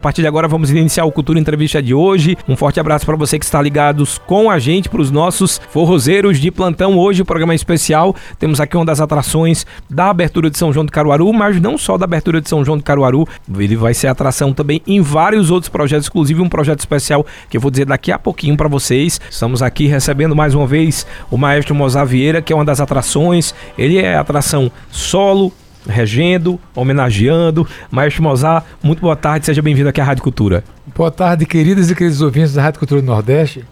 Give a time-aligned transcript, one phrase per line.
[0.00, 2.38] A partir de agora vamos iniciar o Cultura Entrevista de hoje.
[2.48, 6.38] Um forte abraço para você que está ligados com a gente, para os nossos forrozeiros
[6.38, 6.96] de plantão.
[6.96, 8.14] Hoje o programa é especial.
[8.38, 11.98] Temos aqui uma das atrações da abertura de São João de Caruaru, mas não só
[11.98, 13.26] da abertura de São João de Caruaru.
[13.58, 17.60] Ele vai ser atração também em vários outros projetos, inclusive um projeto especial que eu
[17.60, 19.20] vou dizer daqui a pouquinho para vocês.
[19.28, 23.52] Estamos aqui recebendo mais uma vez o maestro Mozar Vieira, que é uma das atrações.
[23.76, 25.52] Ele é atração solo,
[25.88, 27.66] regendo, homenageando.
[27.90, 30.62] Maestro Mozart, muito boa tarde, seja bem-vindo aqui à Rádio Cultura.
[30.94, 33.64] Boa tarde, queridas e queridos ouvintes da Rádio Cultura do Nordeste.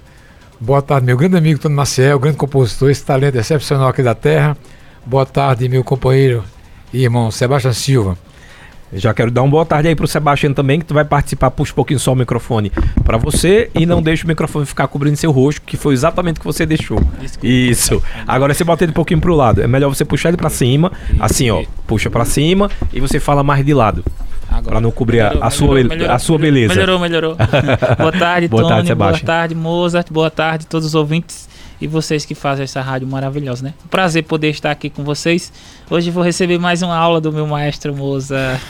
[0.58, 4.56] Boa tarde, meu grande amigo Tony Maciel, grande compositor, esse talento excepcional aqui da terra.
[5.04, 6.42] Boa tarde, meu companheiro
[6.92, 8.18] e irmão Sebastião Silva.
[8.92, 11.50] Já quero dar uma boa tarde aí pro Sebastião também, que tu vai participar.
[11.50, 12.70] Puxa um pouquinho só o microfone
[13.04, 16.40] para você e não deixe o microfone ficar cobrindo seu rosto, que foi exatamente o
[16.40, 17.00] que você deixou.
[17.20, 17.46] Desculpa.
[17.46, 18.02] Isso.
[18.26, 19.60] Agora você bota ele um pouquinho pro lado.
[19.62, 21.64] É melhor você puxar ele para cima, assim, ó.
[21.86, 24.04] Puxa para cima e você fala mais de lado.
[24.64, 26.74] Para não cobrir melhorou, a, sua, melhorou, a sua beleza.
[26.74, 27.36] Melhorou, melhorou.
[27.98, 28.74] boa tarde, boa Tony.
[28.74, 30.12] Tarde, boa tarde, Mozart.
[30.12, 31.48] Boa tarde, todos os ouvintes
[31.80, 33.74] e vocês que fazem essa rádio maravilhosa, né?
[33.90, 35.52] Prazer poder estar aqui com vocês.
[35.90, 38.62] Hoje vou receber mais uma aula do meu maestro Mozart.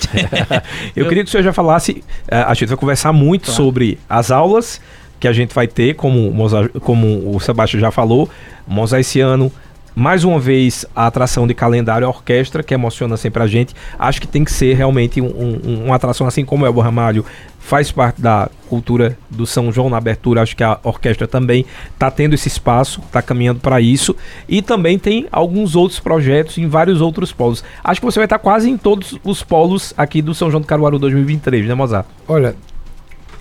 [0.95, 3.57] eu, eu, queria que o senhor já falasse, uh, a gente vai conversar muito claro.
[3.57, 4.81] sobre as aulas
[5.19, 8.29] que a gente vai ter, como, Mozart, como o Sebastião já falou,
[8.67, 9.51] Mozart esse ano
[9.97, 13.75] mais uma vez a atração de calendário a orquestra, que emociona sempre a gente.
[13.99, 17.25] Acho que tem que ser realmente um, um, uma atração assim como é o Ramalho
[17.67, 20.41] faz parte da cultura do São João na abertura.
[20.41, 24.15] Acho que a orquestra também está tendo esse espaço, está caminhando para isso.
[24.49, 27.65] E também tem alguns outros projetos em vários outros polos.
[27.83, 30.61] Acho que você vai estar tá quase em todos os polos aqui do São João
[30.61, 32.07] do Caruaru 2023, né, Mozart?
[32.29, 32.55] Olha,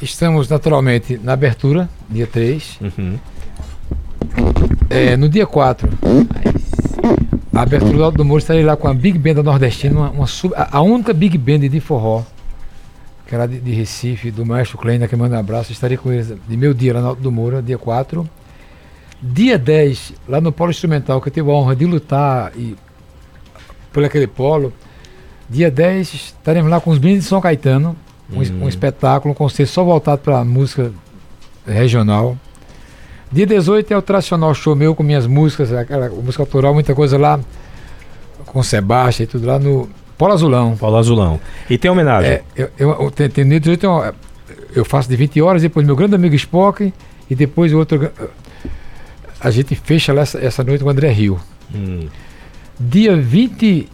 [0.02, 2.80] estamos naturalmente na abertura, dia 3.
[2.82, 3.20] Uhum.
[4.90, 5.88] É, no dia 4,
[7.54, 10.10] a abertura do Alto do Moro estarei lá com a Big Band da Nordestina, uma,
[10.10, 12.24] uma sub, a, a, única Big Band de forró,
[13.28, 15.72] que era de, de Recife, do Maestro Kleina, que manda um abraço.
[15.72, 18.28] Estarei com eles de meu dia lá no Alto do Moura, dia 4.
[19.22, 22.76] Dia 10, lá no Polo Instrumental, que eu tive a honra de lutar e,
[23.92, 24.72] por aquele polo.
[25.50, 27.96] Dia 10, estaremos lá com os meninos de São Caetano,
[28.32, 28.70] um, um uhum.
[28.70, 30.92] espetáculo, um concerto só voltado para a música
[31.66, 32.38] regional.
[33.32, 37.18] Dia 18 é o tradicional show meu com minhas músicas, aquela música autoral, muita coisa
[37.18, 37.40] lá,
[38.46, 40.76] com Sebastião e tudo lá no Polo Azulão.
[40.78, 41.40] Polo Azulão.
[41.70, 42.32] E tem homenagem?
[42.32, 44.14] É, eu, eu, tem, tem, dia 18 eu,
[44.76, 46.94] eu faço de 20 horas, depois meu grande amigo Spock
[47.30, 48.12] e depois o outro.
[49.40, 51.40] A gente fecha essa, essa noite com o André Rio.
[51.74, 52.08] Hum.
[52.80, 53.90] Dia 20.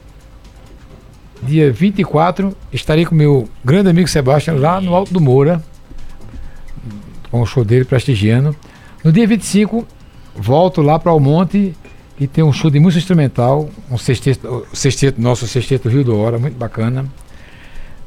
[1.43, 5.59] Dia 24, estarei com meu grande amigo Sebastião lá no Alto do Moura,
[7.31, 8.55] com o show dele prestigiando.
[9.03, 9.87] No dia 25,
[10.35, 11.75] volto lá para o Monte
[12.21, 16.37] e tem um show de música instrumental, um sexteto, sexteto nosso sexteto Rio do Hora,
[16.37, 17.03] muito bacana.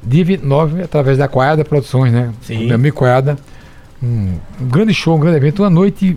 [0.00, 2.32] Dia 29, através da Coiada Produções, né?
[2.40, 2.66] Sim.
[2.66, 3.36] Meu amigo Coiada.
[4.00, 6.16] Um, um, grande show, um grande evento, uma noite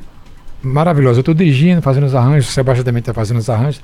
[0.61, 1.17] maravilhosa.
[1.17, 3.81] Eu estou dirigindo, fazendo os arranjos, o Sebastião também está fazendo os arranjos.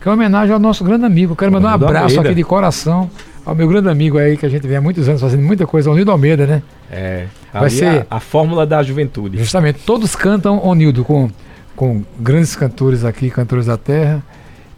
[0.00, 1.34] Que é uma homenagem ao nosso grande amigo.
[1.34, 3.10] Quero mandar um abraço aqui de coração
[3.44, 5.90] ao meu grande amigo aí, que a gente vem há muitos anos fazendo muita coisa,
[5.90, 6.62] o Nildo Almeida, né?
[6.92, 7.26] É.
[7.52, 9.36] Vai ser a, a, fórmula da juventude.
[9.36, 11.28] Justamente, todos cantam o Nildo com,
[11.78, 14.20] com grandes cantores aqui, cantores da terra.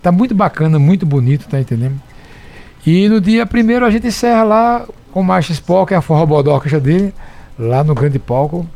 [0.03, 1.99] Tá muito bacana, muito bonito, tá entendendo?
[2.87, 6.03] E no dia primeiro a gente encerra lá com o Macho Spock, que é a
[6.03, 7.15] forró bodóca dele,
[7.59, 8.69] lá no grande palco,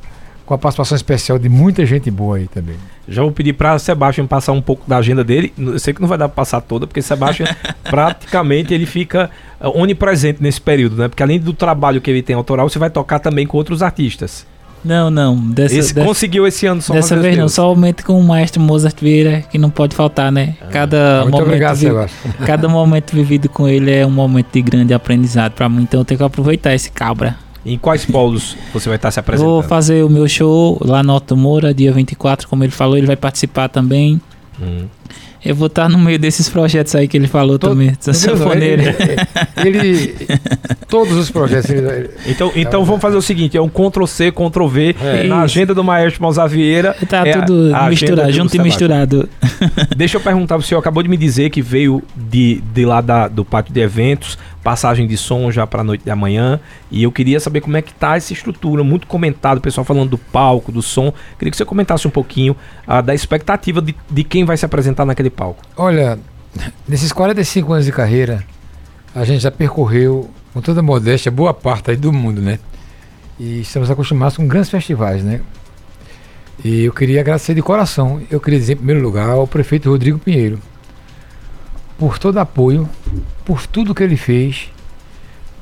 [0.46, 2.76] com a participação especial de muita gente boa aí também.
[3.06, 5.52] Já vou pedir para Sebastião passar um pouco da agenda dele.
[5.58, 7.46] Eu sei que não vai dar para passar toda, porque Sebastião
[7.84, 9.30] praticamente ele fica
[9.60, 11.08] eh, onipresente nesse período, né?
[11.08, 14.46] Porque além do trabalho que ele tem autoral, você vai tocar também com outros artistas.
[14.84, 15.36] Não, não.
[15.36, 19.00] Dessa, esse dessa, conseguiu esse ano só Dessa vez não, somente com o maestro Mozart
[19.00, 20.56] Vieira, que não pode faltar, né?
[20.60, 21.88] Ah, cada muito momento obrigado, vi,
[22.44, 26.04] Cada momento vivido com ele é um momento de grande aprendizado para mim, então eu
[26.04, 27.36] tenho que aproveitar esse cabra.
[27.64, 29.50] Em quais polos você vai estar se apresentando?
[29.50, 33.06] Vou fazer o meu show lá no Alto Moura, dia 24, como ele falou, ele
[33.06, 34.20] vai participar também.
[34.60, 34.84] Hum.
[35.44, 38.96] Eu vou estar no meio desses projetos aí que ele falou Todo, também, da sanfoneira.
[39.56, 40.28] Ele, ele,
[40.88, 41.70] todos os projetos.
[41.70, 45.24] Ele, então, então vamos fazer o seguinte: é um Ctrl C, Ctrl V é.
[45.24, 46.96] na agenda do Maestro Mausa Vieira.
[47.08, 49.28] Tá é tudo a, a misturado, junto e misturado.
[49.96, 53.28] Deixa eu perguntar, o senhor acabou de me dizer que veio de, de lá da,
[53.28, 56.58] do pátio de eventos passagem de som já para a noite de amanhã.
[56.90, 60.08] E eu queria saber como é que tá essa estrutura, muito comentado, o pessoal falando
[60.08, 61.12] do palco, do som.
[61.38, 62.56] Queria que você comentasse um pouquinho
[62.88, 65.62] uh, da expectativa de, de quem vai se apresentar naquele palco.
[65.76, 66.18] Olha,
[66.88, 68.42] nesses 45 anos de carreira,
[69.14, 72.58] a gente já percorreu, com toda modéstia, boa parte aí do mundo, né?
[73.38, 75.40] E estamos acostumados com grandes festivais, né?
[76.64, 80.18] E eu queria agradecer de coração, eu queria dizer em primeiro lugar ao prefeito Rodrigo
[80.18, 80.58] Pinheiro,
[81.98, 82.88] por todo apoio,
[83.44, 84.70] por tudo que ele fez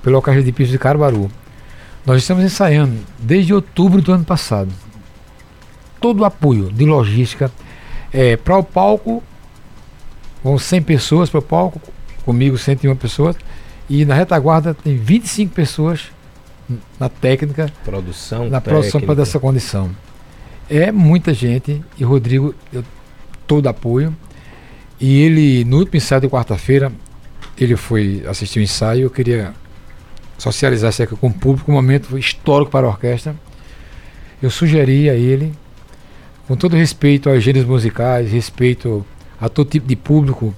[0.02, 1.30] pelo Alcajé de Piso de Caruaru.
[2.04, 4.72] Nós estamos ensaiando desde outubro do ano passado.
[6.00, 7.50] Todo o apoio de logística
[8.12, 9.22] é, para o palco,
[10.42, 11.80] vão 100 pessoas para o palco,
[12.24, 13.36] comigo 101 pessoas,
[13.88, 16.10] e na retaguarda tem 25 pessoas
[16.98, 18.70] na técnica, produção, na técnica.
[18.70, 19.90] produção para dessa condição.
[20.68, 22.84] É muita gente e Rodrigo eu,
[23.46, 24.14] todo apoio.
[25.00, 26.92] E ele no último ensaio de quarta-feira
[27.58, 29.02] ele foi assistir o ensaio.
[29.02, 29.54] Eu queria
[30.38, 33.34] socializar isso aqui com o público, um momento histórico para a orquestra.
[34.42, 35.52] Eu sugeri a ele,
[36.48, 39.06] com todo respeito aos gêneros musicais, respeito
[39.40, 40.54] a todo tipo de público,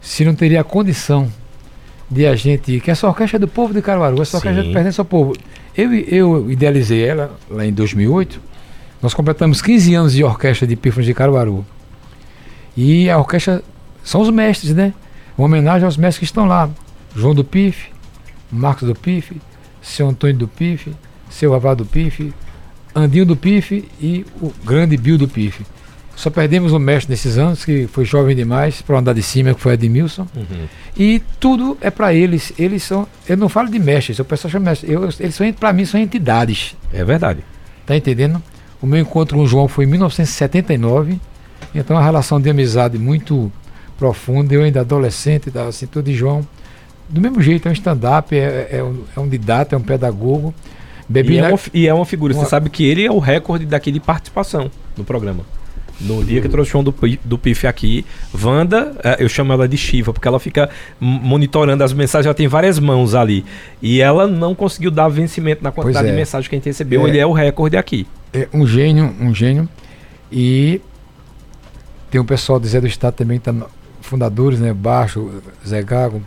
[0.00, 1.30] se não teria a condição
[2.10, 2.80] de a gente.
[2.80, 4.72] que essa orquestra é do povo de Caruaru, essa orquestra Sim.
[4.72, 5.34] pertence ao povo.
[5.76, 8.40] Eu, eu idealizei ela lá em 2008.
[9.02, 11.64] Nós completamos 15 anos de orquestra de pífanos de Caruaru.
[12.76, 13.62] E a orquestra
[14.02, 14.92] são os mestres, né?
[15.36, 16.70] Uma homenagem aos mestres que estão lá.
[17.14, 17.90] João do Pife,
[18.50, 19.40] Marcos do Pife,
[19.82, 20.94] seu Antônio do Pife,
[21.28, 22.32] seu Avá do Pife,
[22.94, 25.64] Andinho do Pife e o grande Bill do Pife.
[26.16, 29.60] Só perdemos o mestre nesses anos, que foi jovem demais para andar de cima, que
[29.60, 30.26] foi Edmilson.
[30.36, 30.66] Uhum.
[30.96, 32.52] E tudo é para eles.
[32.56, 33.06] Eles são.
[33.28, 34.90] Eu não falo de mestres, o pessoal chama mestres.
[34.90, 36.76] Eu, eles são, para mim, são entidades.
[36.92, 37.40] É verdade.
[37.84, 38.40] Tá entendendo?
[38.80, 41.18] O meu encontro com o João foi em 1979.
[41.74, 43.50] Então, uma relação de amizade muito
[44.04, 44.52] profunda.
[44.52, 46.46] Eu ainda adolescente, da cintura de João.
[47.08, 50.54] Do mesmo jeito, é um stand-up, é, é, um, é um didata, é um pedagogo.
[51.08, 51.48] Bebi e, na...
[51.48, 52.34] é uma, e é uma figura.
[52.34, 52.44] Uma...
[52.44, 55.42] Você sabe que ele é o recorde daqui de participação no programa.
[56.00, 56.92] No dia que trouxe o show do,
[57.24, 58.04] do PIF aqui,
[58.42, 60.68] Wanda, é, eu chamo ela de Shiva, porque ela fica
[60.98, 63.44] monitorando as mensagens, ela tem várias mãos ali.
[63.80, 66.10] E ela não conseguiu dar vencimento na quantidade é.
[66.10, 67.06] de mensagens que a gente recebeu.
[67.06, 67.08] É.
[67.08, 68.06] Ele é o recorde aqui.
[68.32, 69.68] É um gênio, um gênio.
[70.32, 70.80] E
[72.10, 73.54] tem o pessoal do Zé do Estado também, tá,
[74.04, 74.72] fundadores, né?
[74.72, 76.22] Baixo, Zé Gago,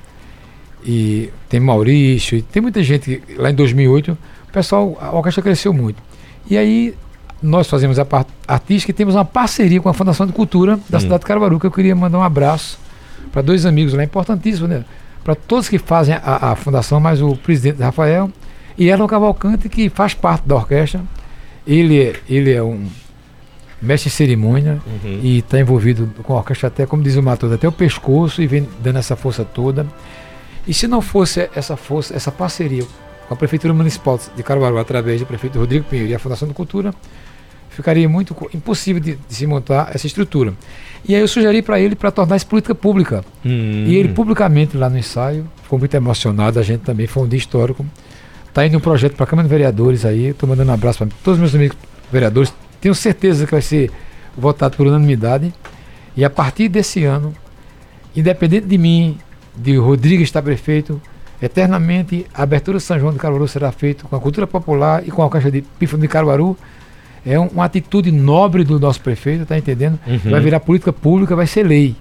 [0.84, 3.22] e tem Maurício, e tem muita gente.
[3.38, 6.02] Lá em 2008, o pessoal, a orquestra cresceu muito.
[6.50, 6.96] E aí
[7.42, 10.98] nós fazemos a parte artística e temos uma parceria com a Fundação de Cultura da
[10.98, 11.02] hum.
[11.02, 12.80] cidade de Caruaru, que eu queria mandar um abraço
[13.32, 14.84] para dois amigos lá, importantíssimo, né?
[15.24, 18.32] Para todos que fazem a, a, fundação, mas o presidente Rafael
[18.78, 21.02] e Erlon Cavalcante, que faz parte da orquestra.
[21.66, 22.88] Ele, ele é um
[23.82, 25.20] mestre de cerimônia uhum.
[25.22, 28.48] e está envolvido com a orquestra até, como diz o Matheus, até o pescoço e
[28.48, 29.86] vem dando essa força toda.
[30.68, 32.84] E se não fosse essa força, essa parceria
[33.28, 36.54] com a Prefeitura Municipal de Caruaru, através do prefeito Rodrigo Pinheiro e a Fundação de
[36.54, 36.94] Cultura,
[37.70, 40.54] ficaria muito impossível de, de se montar essa estrutura.
[41.08, 43.24] E aí eu sugeri para ele para tornar isso política pública.
[43.46, 43.86] Hum.
[43.86, 47.38] E ele publicamente lá no ensaio ficou muito emocionado, a gente também foi um dia
[47.38, 47.86] histórico.
[48.48, 51.08] Está indo um projeto para a Câmara de Vereadores aí, estou mandando um abraço para
[51.24, 51.78] todos os meus amigos
[52.12, 52.52] vereadores.
[52.80, 53.92] Tenho certeza que vai ser
[54.38, 55.54] votado por unanimidade.
[56.16, 57.34] E a partir desse ano,
[58.16, 59.18] independente de mim,
[59.56, 61.02] de Rodrigo estar prefeito,
[61.42, 65.12] eternamente a abertura de São João de Caruaru será feita com a cultura popular e
[65.12, 66.58] com a caixa de pífano de Caruaru
[67.26, 70.00] é uma atitude nobre do nosso prefeito, tá entendendo?
[70.08, 70.32] Uhum.
[70.32, 71.94] Vai virar política pública, vai ser lei.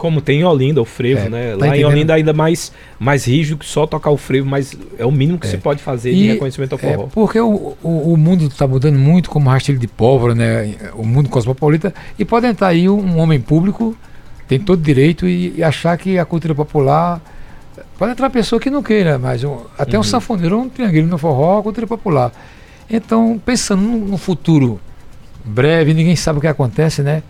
[0.00, 1.50] Como tem em Olinda, o frevo, é, né?
[1.50, 1.76] Tá Lá entendendo?
[1.76, 5.38] em Olinda ainda mais, mais rígido que só tocar o frevo, mas é o mínimo
[5.38, 5.50] que é.
[5.50, 7.04] se pode fazer e de reconhecimento ao é, forró.
[7.04, 10.74] É porque o, o, o mundo está mudando muito como rastilho de pólvora, né?
[10.94, 11.92] O mundo cosmopolita.
[12.18, 13.94] E pode entrar aí um, homem público,
[14.48, 17.20] tem todo direito, e, e, achar que a cultura popular...
[17.98, 20.00] Pode entrar pessoa que não queira, mas um, até uhum.
[20.00, 22.32] um sanfoneiro, um triangueiro no forró, a cultura popular.
[22.88, 24.80] Então, pensando no futuro
[25.44, 27.22] breve, ninguém sabe o que acontece, né?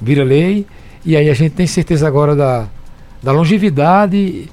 [0.00, 0.66] Vira lei,
[1.06, 2.66] e aí a gente tem certeza agora da,
[3.22, 4.48] da longevidade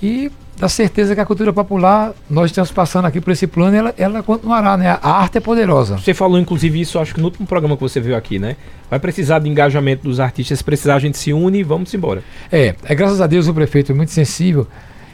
[0.00, 3.94] e da certeza que a cultura popular, nós estamos passando aqui por esse plano, ela,
[3.98, 4.98] ela continuará, né?
[5.02, 5.98] A arte é poderosa.
[5.98, 8.56] Você falou, inclusive, isso, acho que no último programa que você viu aqui, né?
[8.88, 12.22] Vai precisar de engajamento dos artistas, se precisar a gente se une e vamos embora.
[12.50, 14.66] É, é graças a Deus o prefeito é muito sensível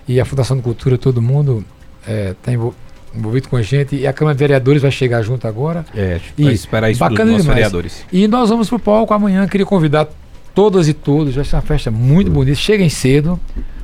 [0.07, 1.65] e a Fundação de Cultura, todo mundo
[2.01, 5.49] está é, tá envolvido com a gente e a Câmara de Vereadores vai chegar junto
[5.49, 5.85] agora.
[5.95, 8.05] É, e esperar isso bacana dos vereadores.
[8.13, 10.09] E nós vamos para o palco amanhã, queria convidar
[10.55, 12.57] todas e todos, vai ser uma festa muito bonita.
[12.57, 13.39] Cheguem cedo,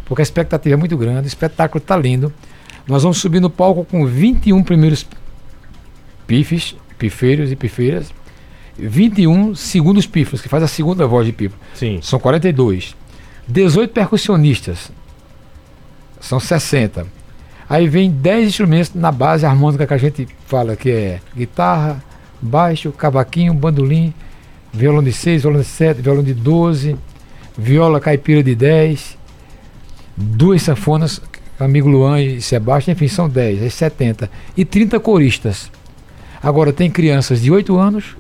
[0.05, 2.33] porque a expectativa é muito grande, o espetáculo está lindo.
[2.87, 5.07] Nós vamos subir no palco com 21 primeiros
[6.27, 8.13] pifes, pifeiros e pifeiras,
[8.79, 11.57] 21 segundos pifos, que faz a segunda voz de pipo.
[11.75, 11.99] Sim.
[12.03, 12.97] São 42.
[13.47, 14.91] 18 percussionistas.
[16.21, 17.07] São 60.
[17.69, 22.03] Aí vem 10 instrumentos na base harmônica que a gente fala, que é guitarra,
[22.41, 24.15] baixo, cavaquinho, bandolim,
[24.79, 26.97] violão de 6, violão de 7, violão de 12,
[27.59, 29.19] viola caipira de 10,
[30.17, 31.21] duas sanfonas,
[31.59, 34.31] amigo Luan e Sebastião, enfim, são 10, é 70.
[34.57, 35.71] E 30 coristas.
[36.41, 38.17] Agora tem crianças de 8 anos,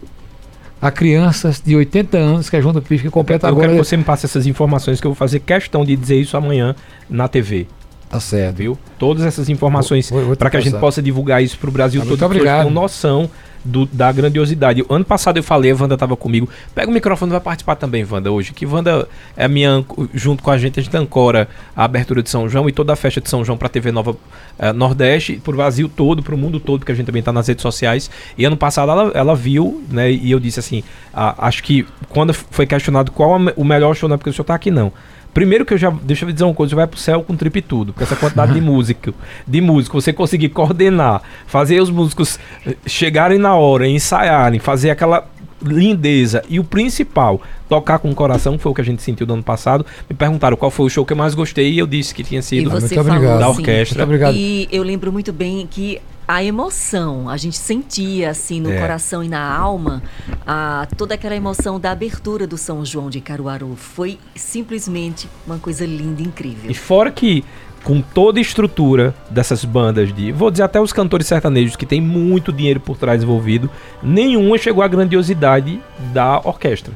[0.83, 3.67] a crianças de 80 anos, que João do Pif, que completa eu agora.
[3.67, 6.17] Eu quero que você me passe essas informações, que eu vou fazer questão de dizer
[6.17, 6.75] isso amanhã
[7.09, 7.69] na TV.
[8.09, 8.57] Tá certo.
[8.57, 8.79] Viu?
[8.99, 12.25] Todas essas informações para que a gente possa divulgar isso para o Brasil tá, todo.
[12.25, 12.65] Obrigado.
[12.65, 13.31] Com noção
[13.65, 14.85] do, da grandiosidade.
[14.89, 16.49] Ano passado eu falei, a Wanda estava comigo.
[16.75, 18.53] Pega o microfone, vai participar também, Wanda, hoje.
[18.53, 19.85] Que Wanda é a minha,
[20.15, 22.97] junto com a gente, a gente ancora a abertura de São João e toda a
[22.97, 26.35] festa de São João para a TV Nova uh, Nordeste, para o Brasil todo, para
[26.35, 28.11] o mundo todo, porque a gente também está nas redes sociais.
[28.37, 32.33] E ano passado ela, ela viu, né, e eu disse assim: ah, acho que quando
[32.33, 34.93] foi questionado qual o melhor show, não é porque o senhor está aqui, não.
[35.33, 35.91] Primeiro que eu já.
[35.91, 37.93] Deixa eu dizer uma coisa, você vai pro céu com trip tudo.
[37.93, 39.13] Com essa quantidade de música.
[39.47, 45.27] De músico, você conseguir coordenar, fazer os músicos eh, chegarem na hora, ensaiarem, fazer aquela
[45.63, 46.43] lindeza.
[46.49, 49.43] E o principal, tocar com o coração, foi o que a gente sentiu no ano
[49.43, 49.85] passado.
[50.09, 52.43] Me perguntaram qual foi o show que eu mais gostei e eu disse que tinha
[52.43, 53.99] sido da orquestra.
[53.99, 54.35] Muito obrigado.
[54.35, 58.79] E eu lembro muito bem que a emoção, a gente sentia assim no é.
[58.79, 60.03] coração e na alma
[60.47, 63.75] a, toda aquela emoção da abertura do São João de Caruaru.
[63.77, 66.71] Foi simplesmente uma coisa linda, incrível.
[66.71, 67.43] E fora que
[67.83, 72.01] com toda a estrutura dessas bandas de, vou dizer até os cantores sertanejos que tem
[72.01, 73.71] muito dinheiro por trás envolvido,
[74.03, 75.81] nenhuma chegou à grandiosidade
[76.13, 76.93] da orquestra.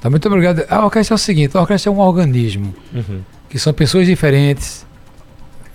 [0.00, 0.64] Tá, muito obrigado.
[0.70, 3.20] A orquestra é o seguinte, a orquestra é um organismo, uhum.
[3.50, 4.86] que são pessoas diferentes,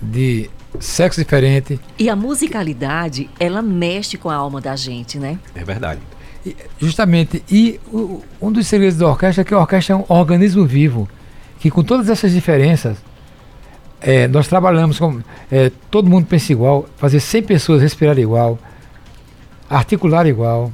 [0.02, 1.80] de sexo diferente.
[1.98, 5.38] E a musicalidade, ela mexe com a alma da gente, né?
[5.54, 6.00] É verdade.
[6.44, 7.42] E, justamente.
[7.50, 11.08] E o, um dos segredos da orquestra é que a orquestra é um organismo vivo,
[11.58, 12.98] que com todas essas diferenças,
[14.00, 15.20] é, nós trabalhamos com.
[15.50, 18.58] É, todo mundo pensa igual, fazer 100 pessoas respirar igual,
[19.68, 20.72] articular igual,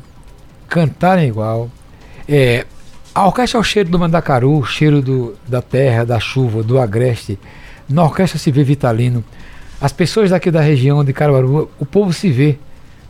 [0.68, 1.70] cantarem igual.
[2.28, 2.66] É,
[3.14, 6.78] a orquestra é o cheiro do mandacaru, o cheiro do, da terra, da chuva, do
[6.78, 7.38] agreste.
[7.88, 9.22] Na orquestra se vê vitalino.
[9.82, 12.56] As pessoas daqui da região de Caruaru, o povo se vê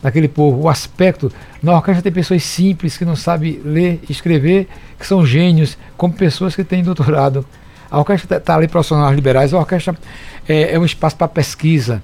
[0.01, 1.31] naquele povo, o aspecto.
[1.61, 6.15] Na orquestra tem pessoas simples que não sabem ler e escrever, que são gênios, como
[6.15, 7.45] pessoas que têm doutorado.
[7.91, 9.95] A orquestra está ali profissionais liberais, a orquestra
[10.49, 12.01] é, é um espaço para pesquisa.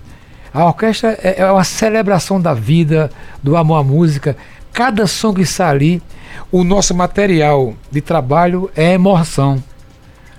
[0.53, 3.09] A orquestra é, é, uma celebração da vida,
[3.41, 4.37] do amor à música.
[4.71, 5.99] Cada som que está ali,
[6.51, 9.63] o nosso material de trabalho é emoção.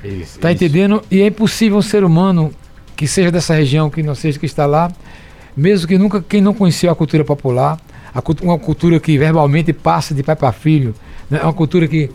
[0.05, 1.03] Está entendendo?
[1.11, 2.53] E é impossível um ser humano
[3.01, 4.93] que seja dessa região, que não seja que está lá,
[5.57, 7.81] mesmo que nunca quem não conheceu a cultura popular,
[8.15, 10.95] a, uma cultura que verbalmente passa de pai para filho,
[11.31, 11.41] né?
[11.43, 12.11] uma cultura que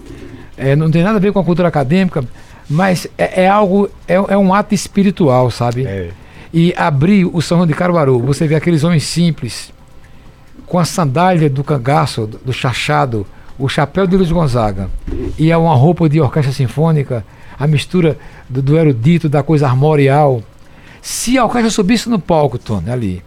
[0.56, 2.24] é, não tem nada a ver com a cultura acadêmica,
[2.70, 5.88] mas é, é algo, é, é, um ato espiritual, sabe?
[5.88, 6.12] É.
[6.54, 9.74] E abrir o São João de Caruaru, você vê aqueles homens simples,
[10.68, 13.26] com a sandália do cangaço, do, do chachado,
[13.58, 14.88] o chapéu de Luiz Gonzaga,
[15.36, 17.26] e é uma roupa de orquestra sinfônica,
[17.58, 20.44] a mistura do, do erudito, da coisa armorial,
[21.06, 23.24] se a orquestra subisse no palco, Tony, ali,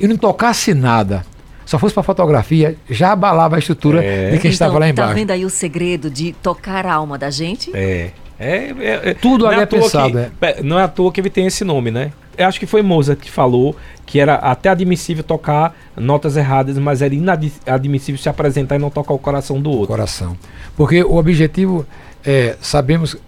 [0.00, 1.26] e não tocasse nada,
[1.66, 4.30] só fosse para fotografia, já abalava a estrutura é.
[4.30, 5.10] de quem então, estava lá tá embaixo.
[5.10, 7.70] Tá vendo aí o segredo de tocar a alma da gente?
[7.76, 8.12] É.
[8.40, 10.12] É, é, é Tudo ali é, é pensado.
[10.12, 10.62] Que, é.
[10.62, 12.12] Não é à toa que ele tem esse nome, né?
[12.34, 17.02] Eu acho que foi Mozart que falou que era até admissível tocar notas erradas, mas
[17.02, 19.88] era inadmissível se apresentar e não tocar o coração do outro.
[19.88, 20.34] Coração.
[20.74, 21.84] Porque o objetivo
[22.24, 23.18] é, sabemos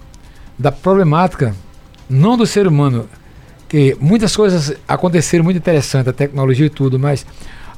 [0.59, 1.54] da problemática,
[2.09, 3.07] não do ser humano,
[3.71, 7.25] que muitas coisas aconteceram muito interessantes, a tecnologia e tudo, mas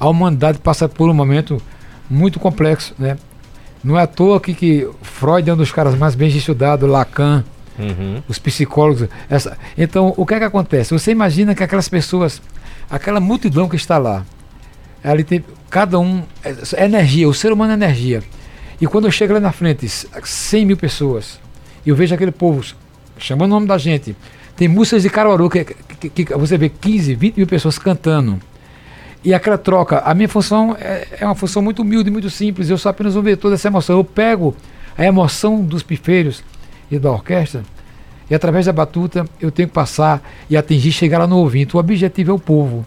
[0.01, 1.61] a humanidade passa por um momento
[2.09, 3.19] muito complexo, né?
[3.85, 7.45] Não é à toa que, que Freud é um dos caras mais bem estudados, Lacan,
[7.79, 8.23] uhum.
[8.27, 9.07] os psicólogos.
[9.29, 9.59] Essa.
[9.77, 10.95] Então, o que é que acontece?
[10.95, 12.41] Você imagina que aquelas pessoas,
[12.91, 14.25] aquela multidão que está lá,
[15.05, 18.23] ali tem, cada um, é, é energia, o ser humano é energia.
[18.81, 21.39] E quando eu chego lá na frente, 100 mil pessoas,
[21.85, 22.65] e eu vejo aquele povo
[23.19, 24.17] chamando o nome da gente,
[24.57, 28.41] tem músicas de Caruaru que, que, que, você vê 15, 20 mil pessoas cantando.
[29.25, 32.69] E aquela troca, a minha função é, é, uma função muito humilde, muito simples.
[32.69, 33.97] Eu só apenas vou ver toda essa emoção.
[33.97, 34.55] Eu pego
[34.97, 36.43] a emoção dos pifeiros
[36.91, 37.63] e da orquestra
[38.33, 41.77] e através da batuta eu tenho que passar e atingir, chegar lá no ouvinte.
[41.77, 42.87] O objetivo é o povo.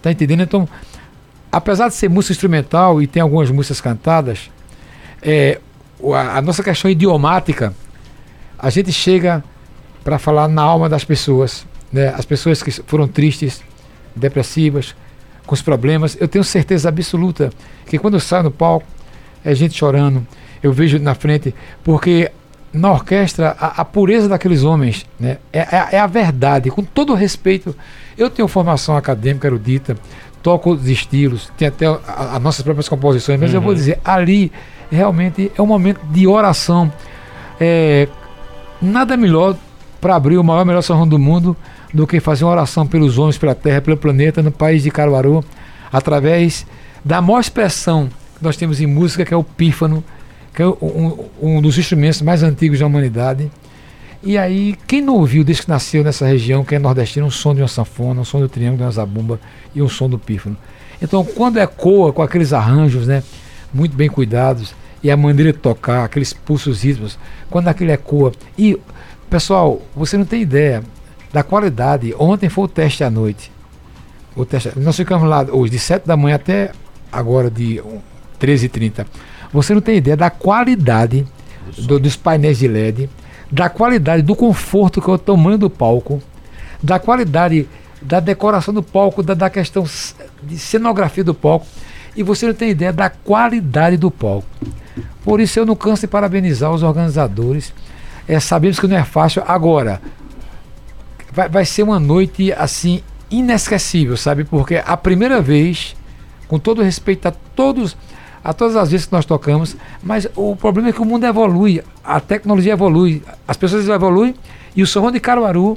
[0.00, 0.42] Tá entendendo?
[0.42, 0.68] Então,
[1.52, 4.50] apesar de ser música instrumental e tem algumas músicas cantadas,
[5.20, 5.60] é,
[6.14, 7.74] a, a nossa questão idiomática,
[8.58, 9.44] a gente chega
[10.08, 12.08] para falar na alma das pessoas, né?
[12.16, 13.62] As pessoas que foram tristes,
[14.16, 14.96] depressivas,
[15.46, 16.16] com os problemas.
[16.18, 17.50] Eu tenho certeza absoluta
[17.84, 18.86] que quando eu saio no palco,
[19.44, 20.26] é gente chorando.
[20.62, 22.32] Eu vejo na frente, porque
[22.72, 25.36] na orquestra a, a pureza daqueles homens né?
[25.52, 27.76] É, é, é, a verdade, com todo o respeito.
[28.16, 29.94] Eu tenho formação acadêmica erudita,
[30.42, 33.56] toco os estilos, tenho até as nossas próprias composições, mas uhum.
[33.56, 33.76] eu vou uhum.
[33.76, 34.50] dizer, ali
[34.90, 36.90] realmente é um momento de oração.
[37.60, 38.08] É,
[38.80, 39.54] nada melhor
[40.00, 41.56] para abrir o maior melhor São do mundo
[41.92, 45.44] do que fazer uma oração pelos homens, pela terra, pelo planeta, no país de Caruaru,
[45.92, 46.66] através
[47.04, 50.04] da maior expressão que nós temos em música, que é o pífano,
[50.54, 53.50] que é um, um dos instrumentos mais antigos da humanidade.
[54.22, 57.54] E aí, quem não ouviu desde que nasceu nessa região, que é nordestino, um som
[57.54, 59.40] de uma sanfona, um som do triângulo, de uma zabumba
[59.74, 60.56] e um som do pífano.
[61.00, 63.22] Então, quando ecoa com aqueles arranjos, né,
[63.72, 68.32] muito bem cuidados, e a maneira de tocar, aqueles pulsos ritmos, quando aquele ecoa.
[68.58, 68.76] E,
[69.28, 70.82] pessoal, você não tem ideia
[71.32, 72.14] da qualidade.
[72.18, 73.52] Ontem foi o teste à noite.
[74.34, 76.72] O teste, nós ficamos lá hoje de 7 da manhã até
[77.10, 77.82] agora de
[78.40, 79.06] 13h30.
[79.52, 81.26] Você não tem ideia da qualidade
[81.78, 83.10] do, dos painéis de LED
[83.50, 86.22] da qualidade do conforto que é o tamanho do palco,
[86.82, 87.68] da qualidade
[88.00, 89.84] da decoração do palco, da, da questão
[90.42, 91.66] de cenografia do palco,
[92.14, 94.46] e você não tem ideia da qualidade do palco.
[95.24, 97.72] Por isso eu não canso de parabenizar os organizadores.
[98.28, 99.42] É, sabemos que não é fácil.
[99.46, 100.02] Agora,
[101.32, 104.44] vai, vai ser uma noite assim inesquecível, sabe?
[104.44, 105.96] Porque a primeira vez,
[106.46, 107.96] com todo respeito a todos
[108.42, 111.82] a todas as vezes que nós tocamos, mas o problema é que o mundo evolui,
[112.04, 114.34] a tecnologia evolui, as pessoas evoluem
[114.76, 115.76] e o som de Caruaru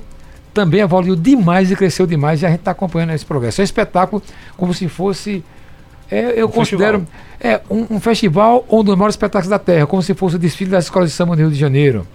[0.53, 3.60] também evoluiu demais e cresceu demais e a gente está acompanhando esse progresso.
[3.60, 4.22] É um espetáculo
[4.55, 5.43] como se fosse,
[6.10, 7.05] é, eu um considero,
[7.39, 10.70] é um, um, festival um dos maiores espetáculos da Terra, como se fosse o desfile
[10.70, 12.08] das escolas de samba no Rio de Janeiro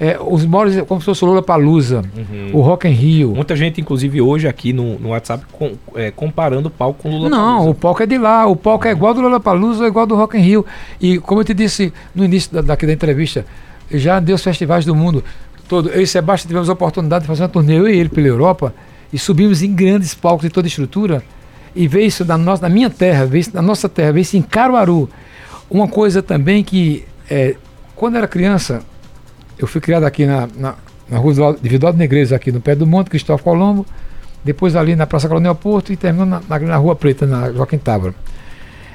[0.00, 2.50] é, os maiores, como se fosse o Lula Palusa, uhum.
[2.52, 3.34] o Rock in Rio.
[3.34, 7.12] Muita gente, inclusive, hoje aqui no, no WhatsApp, com, é, comparando o palco com o
[7.12, 10.06] Lula Não, o palco é de lá, o palco é igual do Lula Palusa, igual
[10.06, 10.66] do Rock in Rio.
[11.00, 13.46] E como eu te disse no início da, daqui da entrevista,
[13.90, 15.22] já deu os festivais do mundo
[15.68, 15.88] todo.
[15.90, 18.74] Eu e Sebastião tivemos a oportunidade de fazer uma turnê, eu e ele, pela Europa,
[19.12, 21.22] e subimos em grandes palcos de toda estrutura.
[21.76, 24.36] E ver isso na, nossa, na minha terra, ver isso na nossa terra, ver isso
[24.36, 25.08] em Caruaru.
[25.68, 27.56] Uma coisa também que, é,
[27.96, 28.82] quando era criança,
[29.58, 30.74] eu fui criado aqui na, na,
[31.08, 33.86] na rua de Vidal Negreiros, aqui no pé do Monte, Cristóvão Colombo,
[34.42, 37.78] depois ali na Praça Coronel Porto e terminou na, na, na Rua Preta, na Joaquim
[37.78, 38.14] Tábara.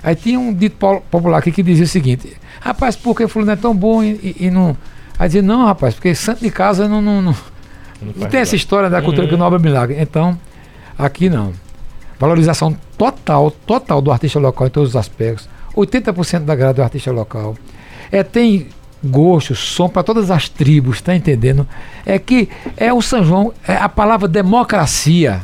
[0.02, 0.78] Aí tinha um dito
[1.10, 4.46] popular aqui que dizia o seguinte: rapaz, por que fulano é tão bom e, e,
[4.46, 4.78] e não.
[5.18, 7.02] Aí dizia: não, rapaz, porque santo de casa não.
[7.02, 7.32] Não, não,
[8.02, 9.30] não, não tem essa história da cultura uhum.
[9.30, 9.98] que não obra milagre.
[10.00, 10.40] Então,
[10.98, 11.54] aqui não.
[12.18, 15.50] Valorização total, total do artista local em todos os aspectos.
[15.76, 17.56] 80% da grade do artista local.
[18.12, 18.68] É, tem
[19.04, 21.68] gosto, som para todas as tribos, tá entendendo?
[22.06, 25.42] É que é o São João, é a palavra democracia,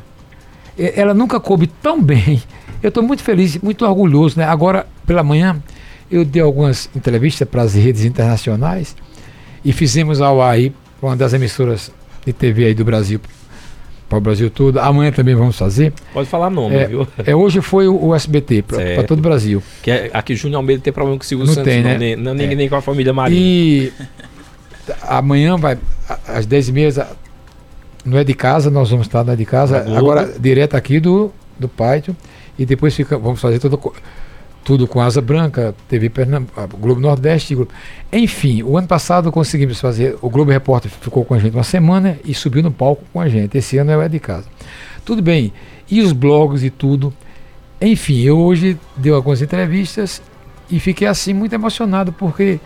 [0.78, 2.42] ela nunca coube tão bem.
[2.84, 4.46] Eu estou muito feliz, muito orgulhoso, né?
[4.46, 5.62] Agora, pela manhã,
[6.12, 8.96] eu dei algumas entrevistas para as redes internacionais
[9.64, 11.92] e fizemos ao ar aí, uma das emissoras
[12.26, 13.20] de TV aí do Brasil,
[14.08, 14.80] para o Brasil todo.
[14.80, 15.94] Amanhã também vamos fazer.
[16.14, 17.08] Pode falar nome, é, viu?
[17.26, 19.62] É, hoje foi o, o SBT, para todo o Brasil.
[19.82, 21.94] Que é, aqui Júnior Almeida tem problema com o Silvio não Santos, tem, né?
[21.94, 22.56] não, nem, não, nem, é.
[22.56, 23.38] nem com a família Maria.
[23.38, 23.94] E
[25.02, 25.78] amanhã vai,
[26.28, 27.06] às 10h30,
[28.06, 29.86] não é de casa, nós vamos estar, não é de casa.
[29.98, 32.16] Agora, direto aqui do, do pátio.
[32.58, 33.78] E depois fica, vamos fazer toda
[34.66, 37.56] tudo com Asa Branca, TV Pernambuco, Globo Nordeste.
[38.12, 42.18] Enfim, o ano passado conseguimos fazer, o Globo Repórter ficou com a gente uma semana
[42.26, 43.56] e subiu no palco com a gente.
[43.56, 44.46] Esse ano é de casa.
[45.06, 45.54] Tudo bem.
[45.90, 47.14] E os blogs e tudo.
[47.80, 50.20] Enfim, eu hoje dei algumas entrevistas
[50.70, 52.60] e fiquei assim muito emocionado porque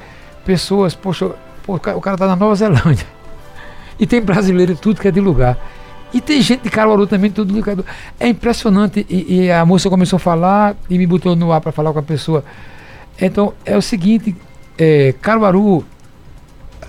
[0.45, 1.31] pessoas, poxa,
[1.67, 3.05] o cara está na Nova Zelândia.
[4.01, 5.57] E tem brasileiro tudo que é de lugar.
[6.13, 7.85] E tem gente de Caruaru também, tudo ligado.
[8.19, 9.05] É impressionante.
[9.09, 11.99] E, e, a moça começou a falar e me botou no ar para falar com
[11.99, 12.43] a pessoa.
[13.21, 14.35] Então, é o seguinte:
[14.77, 15.85] é, Caruaru,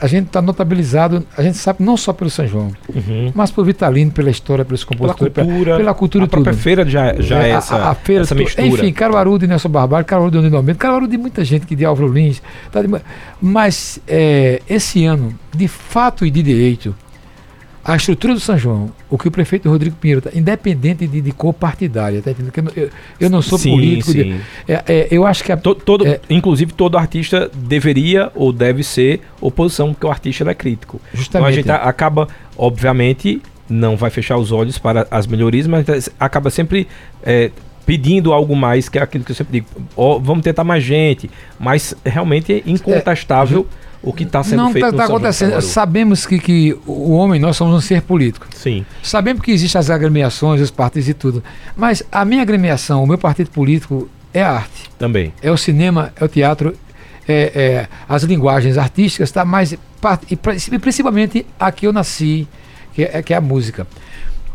[0.01, 3.31] a gente está notabilizado, a gente sabe não só pelo São João, uhum.
[3.35, 6.43] mas pelo Vitalino, pela história, pelos compositores, pela cultura, pela cultura a tudo.
[6.43, 8.67] própria feira já, já é, é essa, a, a feira, essa mistura.
[8.67, 12.11] Enfim, Caruaru de Nelson Barbalho, Caruaru de Almeida, Caruaru de muita gente, que de Álvaro
[12.11, 12.41] Lins.
[12.73, 12.89] Tá de,
[13.43, 16.95] mas é, esse ano, de fato e de direito,
[17.83, 21.33] a estrutura do São João, o que o prefeito Rodrigo Pinheiro, tá, independente de, de
[21.33, 22.73] cor partidária, tá entendendo?
[22.77, 24.13] Eu, eu, eu não sou sim, político.
[24.13, 24.23] Sim.
[24.23, 25.51] De, é, é, eu acho que.
[25.51, 30.49] A, todo, todo é, inclusive, todo artista deveria ou deve ser oposição, porque o artista
[30.51, 31.01] é crítico.
[31.15, 31.61] Justamente.
[31.61, 36.51] Então a gente acaba, obviamente, não vai fechar os olhos para as melhorias, mas acaba
[36.51, 36.87] sempre.
[37.23, 37.51] É,
[37.87, 39.67] pedindo algo mais, que é aquilo que eu sempre digo,
[39.97, 44.73] oh, vamos tentar mais gente, mas realmente é incontestável é, o que está sendo não
[44.73, 44.85] feito.
[44.85, 45.61] Não está acontecendo.
[45.61, 48.47] Sabemos que, que o homem, nós somos um ser político.
[48.55, 48.85] Sim.
[49.03, 51.43] Sabemos que existem as agremiações, os partidos e tudo.
[51.77, 54.91] Mas a minha agremiação, o meu partido político é a arte.
[54.99, 55.33] Também.
[55.43, 56.75] É o cinema, é o teatro,
[57.29, 59.45] é, é as linguagens artísticas, tá?
[59.45, 62.49] mas e principalmente aqui eu nasci,
[62.95, 63.87] que é, que é a música.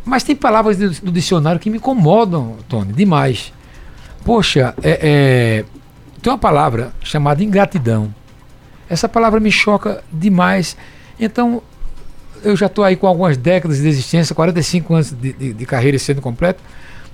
[0.03, 3.53] Mas tem palavras do, do, dicionário que me incomodam, Tony, demais.
[4.23, 5.65] Poxa, é, é,
[6.21, 8.13] tem uma palavra chamada ingratidão.
[8.89, 10.77] Essa palavra me choca demais.
[11.19, 11.61] Então,
[12.43, 15.97] eu já estou aí com algumas décadas de existência, 45 anos de, de, de carreira
[15.97, 16.61] sendo completo.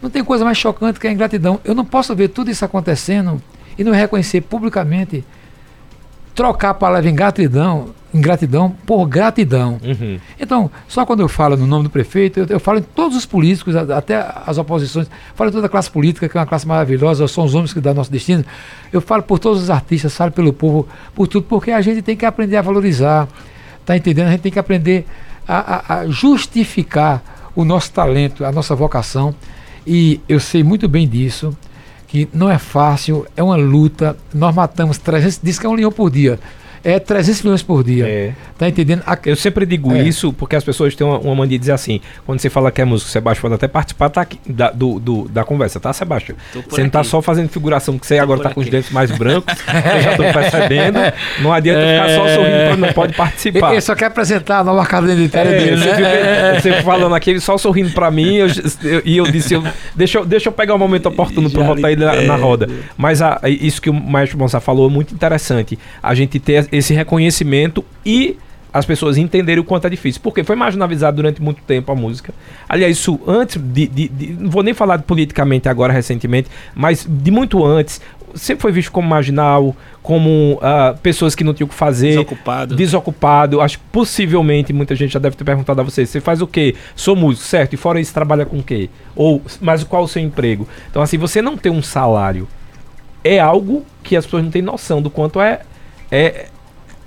[0.02, 1.60] Não tem coisa mais chocante que a ingratidão.
[1.64, 3.42] Eu não posso ver tudo isso acontecendo
[3.78, 5.24] e não reconhecer publicamente
[6.34, 9.80] trocar a palavra ingratidão, ingratidão por gratidão.
[9.84, 10.20] Uhum.
[10.40, 13.26] Então, só quando eu falo no nome do prefeito, eu, eu, falo em todos os
[13.26, 17.28] políticos, até as oposições, falo em toda a classe política, que é uma classe maravilhosa,
[17.28, 18.44] são os homens que dão nosso destino.
[18.92, 22.16] Eu falo por todos os artistas, falo pelo povo, por tudo, porque a gente tem
[22.16, 23.28] que aprender a valorizar,
[23.86, 24.28] tá entendendo?
[24.28, 25.06] A gente tem que aprender
[25.48, 27.22] a, a, a justificar
[27.56, 29.36] o nosso talento, a nossa vocação.
[29.86, 31.56] E eu sei muito bem disso
[32.12, 34.18] que não é fácil, é uma luta.
[34.34, 36.38] Nós matamos 300, diz que é um leão por dia
[36.84, 38.08] é 300 milhões por dia.
[38.08, 38.34] É.
[38.58, 39.04] Tá entendendo?
[39.06, 39.18] A...
[39.26, 40.04] Eu sempre digo é.
[40.04, 42.82] isso porque as pessoas têm uma, uma, mania de dizer assim, quando você fala que
[42.82, 46.38] é músico, Sebastião pode até participar tá aqui, da, do, do, da conversa, tá, Sebastião?
[46.70, 48.56] Você não tá só fazendo figuração, que você tô agora tá aqui.
[48.56, 49.56] com os dentes mais brancos,
[49.96, 51.00] eu já tô percebendo.
[51.42, 52.02] Não adianta é.
[52.02, 53.72] ficar só sorrindo, não pode participar.
[53.72, 56.60] Ele só quer apresentar a nova casa identitária é, dele, você, né?
[56.62, 58.48] fica, você falando aqui, ele só sorrindo pra mim, eu,
[58.84, 59.64] eu, e eu disse, eu,
[59.96, 62.70] deixa, eu, deixa eu pegar o um momento oportuno para botar ele na, na, roda.
[62.98, 65.78] Mas a, isso que o Maestro Bonsa falou é muito interessante.
[66.02, 68.38] A gente ter esse reconhecimento e
[68.74, 70.22] as pessoas entenderem o quanto é difícil.
[70.24, 72.34] Porque foi marginalizado durante muito tempo a música.
[72.68, 77.32] Aliás, isso antes de, de, de, Não vou nem falar politicamente agora, recentemente, mas de
[77.32, 78.02] muito antes.
[78.34, 82.12] Sempre foi visto como marginal, como uh, pessoas que não tinham o que fazer.
[82.12, 82.76] Desocupado.
[82.78, 83.60] Desocupado.
[83.60, 86.74] Acho que possivelmente muita gente já deve ter perguntado a você: você faz o quê?
[86.96, 87.74] Sou músico, certo?
[87.74, 88.90] E fora isso, trabalha com o quê?
[89.18, 90.66] Ou, mas qual o seu emprego?
[90.90, 92.48] Então, assim, você não ter um salário
[93.22, 95.62] é algo que as pessoas não têm noção do quanto é,
[96.10, 96.48] é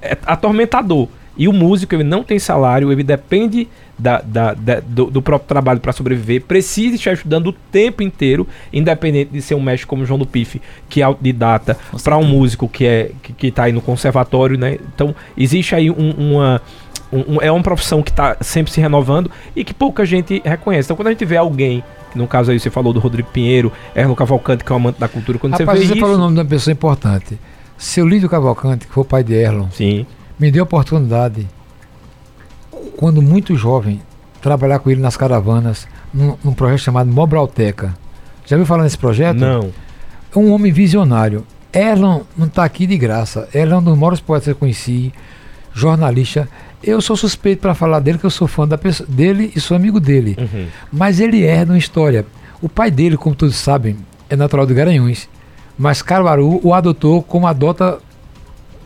[0.05, 1.09] é atormentador.
[1.37, 3.67] E o músico, ele não tem salário, ele depende
[3.99, 8.47] da, da, da do, do, próprio trabalho para sobreviver, precisa estar estudando o tempo inteiro,
[8.73, 12.69] independente de ser um mestre como João do Pife, que é autodidata, para um músico
[12.69, 14.79] que é que, que tá aí no conservatório, né?
[14.95, 16.63] Então, existe aí um, uma.
[17.13, 20.87] Um, é uma profissão que está sempre se renovando e que pouca gente reconhece.
[20.87, 21.83] Então, quando a gente vê alguém
[22.15, 25.09] no caso aí você falou do Rodrigo Pinheiro, Erno Cavalcante, que é um amante da
[25.09, 25.37] cultura.
[25.39, 26.01] Quando Rapaz, você vê você isso...
[26.01, 27.39] falou o nome de uma pessoa importante.
[27.77, 30.07] Seu Lídio Cavalcante, que foi o pai de Erlon, Sim.
[30.39, 31.47] me deu a oportunidade,
[32.97, 34.01] quando muito jovem,
[34.41, 37.95] trabalhar com ele nas caravanas, num, num projeto chamado Mobralteca.
[38.47, 39.39] Já ouviu falar nesse projeto?
[39.39, 39.71] Não.
[40.35, 41.47] É um homem visionário.
[41.73, 43.49] Erlon não está aqui de graça.
[43.55, 45.13] Erlon é um dos maiores poetas que eu conheci,
[45.73, 46.49] jornalista.
[46.83, 49.77] Eu sou suspeito para falar dele, que eu sou fã da pessoa, dele e sou
[49.77, 50.37] amigo dele.
[50.39, 50.67] Uhum.
[50.93, 52.27] Mas ele herda uma história.
[52.61, 53.97] O pai dele, como todos sabem,
[54.29, 55.29] é natural de Garanhuns.
[55.77, 57.99] Mas Caruaru o adotou como adota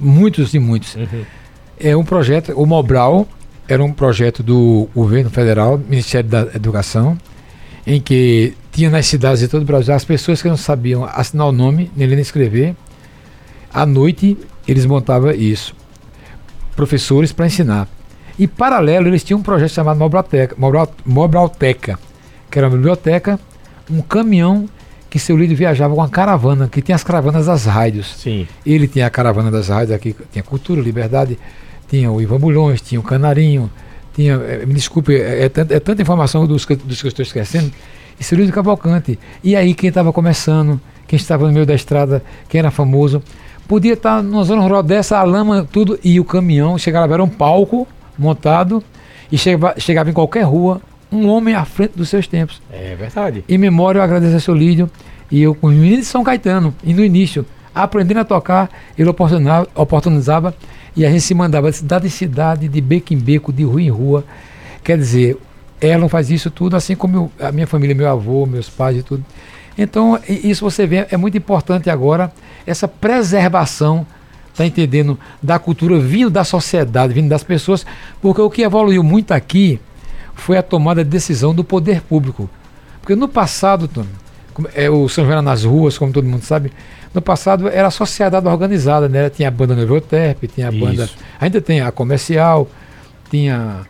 [0.00, 0.94] muitos e muitos.
[0.94, 1.24] Uhum.
[1.78, 3.26] É um projeto, o Mobral
[3.68, 7.18] era um projeto do governo federal, Ministério da Educação,
[7.86, 11.46] em que tinha nas cidades de todo o Brasil as pessoas que não sabiam assinar
[11.46, 12.74] o nome, nem ler nem escrever.
[13.72, 15.74] À noite eles montavam isso,
[16.74, 17.88] professores para ensinar.
[18.38, 21.98] E paralelo eles tinham um projeto chamado Mobralteca, Mobral, Mobralteca,
[22.50, 23.38] que era uma biblioteca,
[23.90, 24.68] um caminhão
[25.10, 28.14] que seu líder viajava com uma caravana, que tinha as caravanas das rádios.
[28.16, 28.46] Sim.
[28.64, 31.38] Ele tinha a caravana das rádios aqui, tinha Cultura, Liberdade,
[31.88, 33.70] tinha o Ivan Bulhões, tinha o Canarinho,
[34.14, 37.72] tinha, é, me desculpe, é, é, é, tanta informação dos, dos que eu estou esquecendo,
[38.20, 39.18] e seu líder Cavalcante.
[39.42, 43.22] E aí quem estava começando, quem estava no meio da estrada, quem era famoso,
[43.66, 47.28] podia estar numa zona rural dessa, a lama, tudo, e o caminhão chegava, era um
[47.28, 48.82] palco montado,
[49.30, 52.60] e chegava, chegava em qualquer rua, um homem à frente dos seus tempos.
[52.72, 53.44] É verdade.
[53.48, 54.90] Em memória, eu agradeço a seu Lídio
[55.30, 57.44] e eu, com os meninos de São Caetano, e no início,
[57.74, 60.54] aprendendo a tocar, ele oportunizava, oportunizava
[60.96, 63.82] e a gente se mandava de cidade em cidade, de beco em beco, de rua
[63.82, 64.24] em rua.
[64.82, 65.36] Quer dizer,
[65.80, 69.24] ela faz isso tudo, assim como a minha família, meu avô, meus pais e tudo.
[69.76, 72.32] Então, isso você vê, é muito importante agora,
[72.66, 74.04] essa preservação,
[74.56, 77.86] tá entendendo, da cultura vindo da sociedade, vindo das pessoas,
[78.20, 79.78] porque o que evoluiu muito aqui
[80.38, 82.48] foi a tomada de decisão do poder público.
[83.00, 84.08] Porque no passado, Tony,
[84.74, 86.72] é, o São João nas ruas, como todo mundo sabe,
[87.12, 89.28] no passado era a sociedade organizada, né?
[89.30, 90.80] Tinha a banda Neuroterp, tinha a Isso.
[90.80, 91.10] banda.
[91.40, 92.68] Ainda tem a comercial,
[93.30, 93.86] tinha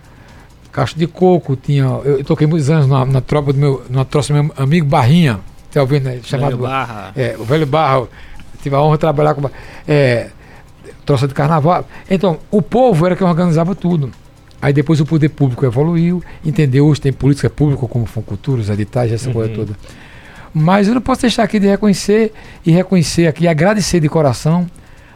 [0.72, 1.84] Caixa de Coco, tinha.
[1.84, 3.82] Eu, eu toquei muitos anos na, na tropa do meu.
[3.90, 5.40] na troça do meu amigo Barrinha,
[5.72, 6.04] tá ouvindo?
[6.04, 6.20] Né?
[6.22, 7.12] Chamado, velho Barra.
[7.16, 8.06] É, o Velho Barra.
[8.62, 9.50] Tive a honra de trabalhar com.
[9.86, 10.28] É,
[11.04, 11.86] troça de carnaval.
[12.10, 14.10] Então, o povo era quem organizava tudo.
[14.60, 16.86] Aí depois o poder público evoluiu, entendeu?
[16.86, 19.34] Hoje tem política pública como Funcultura, os editais, essa uhum.
[19.34, 19.72] coisa toda.
[20.52, 22.32] Mas eu não posso deixar aqui de reconhecer
[22.66, 24.66] e reconhecer aqui, agradecer de coração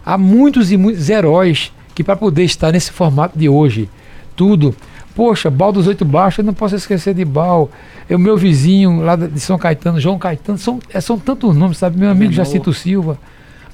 [0.05, 3.88] a muitos e muitos heróis que para poder estar nesse formato de hoje,
[4.37, 4.74] tudo.
[5.14, 7.70] Poxa, Bal dos Oito Baixos, eu não posso esquecer de Bal.
[8.09, 11.78] É o meu vizinho lá de São Caetano, João Caetano, são, é, são tantos nomes,
[11.78, 11.98] sabe?
[11.98, 13.18] Meu amigo Jacinto Silva.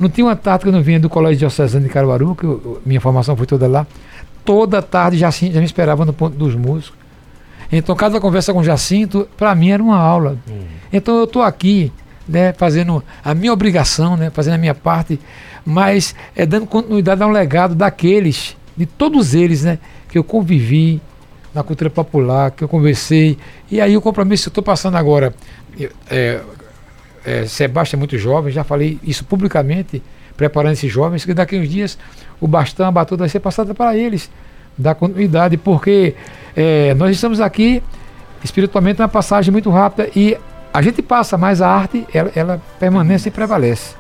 [0.01, 2.81] Não tinha uma tarde que eu não vinha do Colégio Diocesano de Caruaru, que eu,
[2.87, 3.87] minha formação foi toda lá
[4.49, 6.97] toda tarde Jacinto já me esperava no ponto dos músicos.
[7.71, 10.39] Então, cada conversa com Jacinto, para mim, era uma aula.
[10.51, 10.63] Hum.
[10.91, 11.93] Então, eu estou aqui
[12.27, 15.21] né, fazendo a minha obrigação, né, fazendo a minha parte,
[15.67, 20.99] mas é dando continuidade a um legado daqueles, de todos eles, né, que eu convivi
[21.53, 23.37] na cultura popular, que eu conversei.
[23.71, 25.35] E aí o compromisso que eu estou passando agora,
[26.09, 26.41] é,
[27.23, 30.03] é, Sebastião é muito jovem, já falei isso publicamente,
[30.39, 31.99] preparando esses jovens, que daqui a uns dias
[32.41, 34.31] o bastão, a batuta vai ser passada para eles,
[34.79, 36.15] dar continuidade, porque
[36.57, 37.83] é, nós estamos aqui
[38.43, 40.39] espiritualmente uma passagem muito rápida e
[40.73, 43.98] a gente passa, mas a arte ela, ela permanece e prevalece.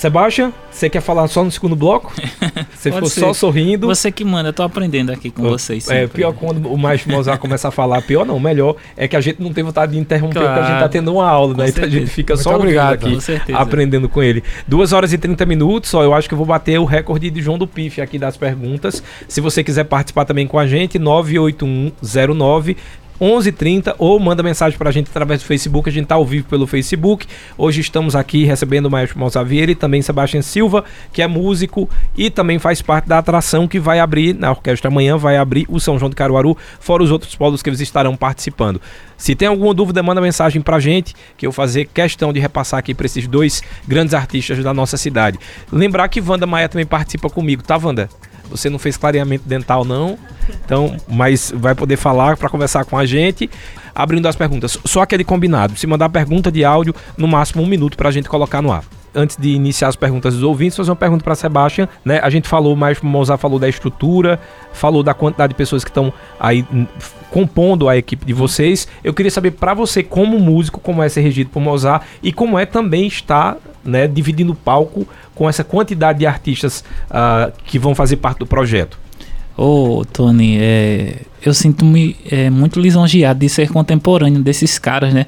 [0.00, 2.10] Sebastião, você quer falar só no segundo bloco?
[2.74, 3.20] Você ficou ser.
[3.20, 3.86] só sorrindo.
[3.86, 5.90] Você que manda, eu tô aprendendo aqui com vocês.
[5.90, 9.20] É, pior quando o maestro Mozart começa a falar, pior não, melhor é que a
[9.20, 10.54] gente não tem vontade de interromper, claro.
[10.54, 11.68] porque a gente tá tendo uma aula, né?
[11.68, 14.42] Então a gente fica Muito só obrigado, aqui, com aprendendo com ele.
[14.66, 17.42] Duas horas e 30 minutos, ó, eu acho que eu vou bater o recorde de
[17.42, 19.02] João do Pif aqui das perguntas.
[19.28, 22.78] Se você quiser participar também com a gente, 98109
[23.20, 25.88] 11:30 ou manda mensagem para a gente através do Facebook.
[25.88, 27.26] A gente está ao vivo pelo Facebook.
[27.58, 32.30] Hoje estamos aqui recebendo o Maestro Malzavieri e também Sebastião Silva, que é músico e
[32.30, 35.98] também faz parte da atração que vai abrir na orquestra amanhã, vai abrir o São
[35.98, 38.80] João de Caruaru, fora os outros polos que eles estarão participando.
[39.18, 42.78] Se tem alguma dúvida, manda mensagem para a gente, que eu fazer questão de repassar
[42.78, 45.38] aqui para esses dois grandes artistas da nossa cidade.
[45.70, 48.08] Lembrar que Wanda Maia também participa comigo, tá, Wanda?
[48.50, 50.18] Você não fez clareamento dental, não.
[50.64, 53.48] Então, mas vai poder falar para conversar com a gente.
[53.94, 54.78] Abrindo as perguntas.
[54.84, 55.76] Só aquele combinado.
[55.76, 58.84] Se mandar pergunta de áudio, no máximo um minuto para a gente colocar no ar
[59.14, 62.20] antes de iniciar as perguntas dos ouvintes, fazer uma pergunta para Sebastião, né?
[62.22, 64.40] A gente falou, mais Mozart falou da estrutura,
[64.72, 66.64] falou da quantidade de pessoas que estão aí
[67.30, 68.88] compondo a equipe de vocês.
[69.02, 72.58] Eu queria saber para você como músico, como é ser regido por Mozart e como
[72.58, 77.94] é também estar, né, dividindo o palco com essa quantidade de artistas uh, que vão
[77.94, 78.98] fazer parte do projeto?
[79.56, 85.26] Ô, oh, Tony, é, eu sinto-me é, muito lisonjeado de ser contemporâneo desses caras, né?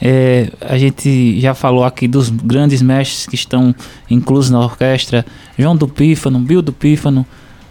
[0.00, 3.74] É, a gente já falou aqui dos grandes mestres que estão
[4.10, 5.24] inclusos na orquestra,
[5.58, 7.24] João do Pífano, Bill do Pífano,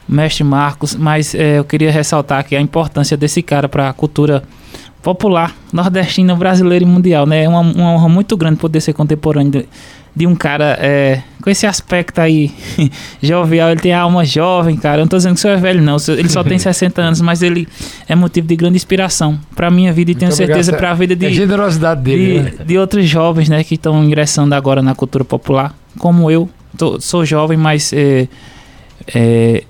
[0.08, 4.44] mestre Marcos, mas é, eu queria ressaltar aqui a importância desse cara para a cultura
[5.04, 7.44] popular nordestina, brasileira e mundial, né?
[7.44, 9.66] É uma, uma honra muito grande poder ser contemporâneo
[10.16, 12.52] de um cara é, com esse aspecto aí
[13.22, 13.72] jovial.
[13.72, 14.98] Ele tem a alma jovem, cara.
[14.98, 15.98] Eu não tô dizendo que você é velho, não.
[16.08, 17.68] Ele só tem 60 anos, mas ele
[18.08, 21.26] é motivo de grande inspiração para minha vida e tenho certeza para a vida de,
[21.26, 22.66] é generosidade dele, de, né?
[22.66, 26.50] de outros jovens, né, que estão ingressando agora na cultura popular, como eu.
[26.76, 28.28] Tô, sou jovem, mas é,
[29.14, 29.64] é,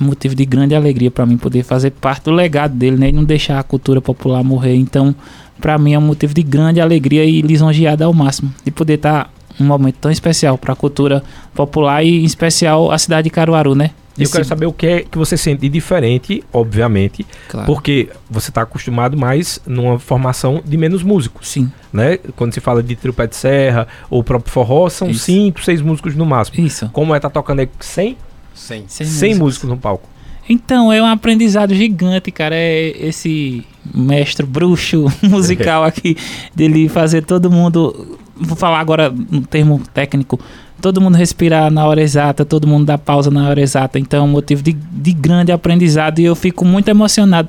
[0.00, 3.12] é motivo de grande alegria para mim poder fazer parte do legado dele, né, e
[3.12, 4.74] não deixar a cultura popular morrer.
[4.74, 5.14] Então,
[5.60, 9.24] para mim é um motivo de grande alegria e lisonjeada ao máximo de poder estar
[9.24, 9.30] tá
[9.60, 11.22] um momento tão especial para a cultura
[11.54, 13.90] popular e em especial a cidade de Caruaru, né?
[14.16, 14.32] Eu Esse...
[14.32, 17.66] quero saber o que é que você sente de diferente, obviamente, claro.
[17.66, 21.48] porque você está acostumado mais numa formação de menos músicos.
[21.48, 21.70] Sim.
[21.92, 22.18] Né?
[22.34, 25.24] Quando se fala de trio pé de serra ou próprio forró, são Isso.
[25.24, 26.66] cinco, seis músicos no máximo.
[26.66, 26.90] Isso.
[26.92, 28.16] Como é estar tá tocando aí 100?
[28.58, 28.84] 100.
[28.88, 30.08] 100, 100 músicos no palco.
[30.48, 32.54] Então, é um aprendizado gigante, cara.
[32.54, 36.16] É esse mestre bruxo musical aqui,
[36.54, 40.38] dele fazer todo mundo vou falar agora no termo técnico,
[40.80, 43.98] todo mundo respirar na hora exata, todo mundo dá pausa na hora exata.
[43.98, 47.48] Então é um motivo de, de grande aprendizado e eu fico muito emocionado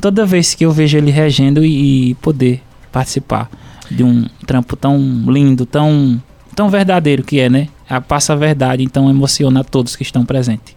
[0.00, 3.50] toda vez que eu vejo ele regendo e, e poder participar
[3.90, 6.22] de um trampo tão lindo, tão,
[6.54, 7.68] tão verdadeiro que é, né?
[7.88, 10.74] A passa a verdade, então emociona a todos que estão presentes.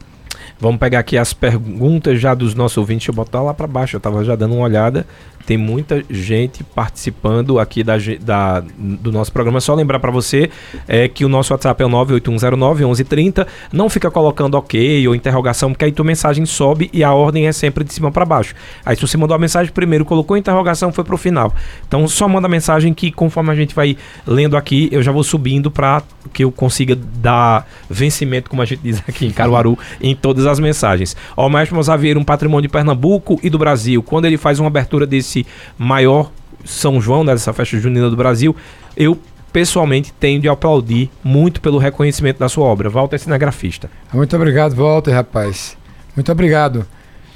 [0.60, 3.08] Vamos pegar aqui as perguntas já dos nossos ouvintes.
[3.08, 3.95] Deixa eu botar lá para baixo.
[3.95, 5.08] Eu estava já dando uma olhada.
[5.45, 9.60] Tem muita gente participando aqui da, da do nosso programa.
[9.60, 10.49] Só lembrar para você
[10.88, 13.47] é, que o nosso WhatsApp é o 981091130.
[13.71, 17.51] Não fica colocando ok ou interrogação, porque aí tua mensagem sobe e a ordem é
[17.51, 18.54] sempre de cima para baixo.
[18.86, 21.54] Aí se você mandou a mensagem primeiro, colocou interrogação, foi pro final.
[21.88, 25.71] Então só manda mensagem que conforme a gente vai lendo aqui, eu já vou subindo
[25.71, 30.45] para que eu consiga dar vencimento, como a gente diz aqui em Caruaru, em todas
[30.45, 31.15] as mensagens.
[31.36, 34.04] Ó, o Maestro Mozaveiro, um patrimônio de Pernambuco e do Brasil.
[34.04, 35.31] Quando ele faz uma abertura desse
[35.78, 36.32] maior
[36.63, 38.56] São João, né, dessa festa junina do Brasil,
[38.96, 39.17] eu
[39.52, 42.89] pessoalmente tenho de aplaudir muito pelo reconhecimento da sua obra.
[42.89, 43.89] Walter Cinegrafista.
[44.13, 45.78] Muito obrigado, Walter, rapaz.
[46.15, 46.86] Muito obrigado.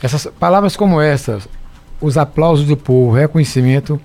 [0.01, 1.47] Essas palavras como essas,
[1.99, 3.99] os aplausos do povo, o reconhecimento,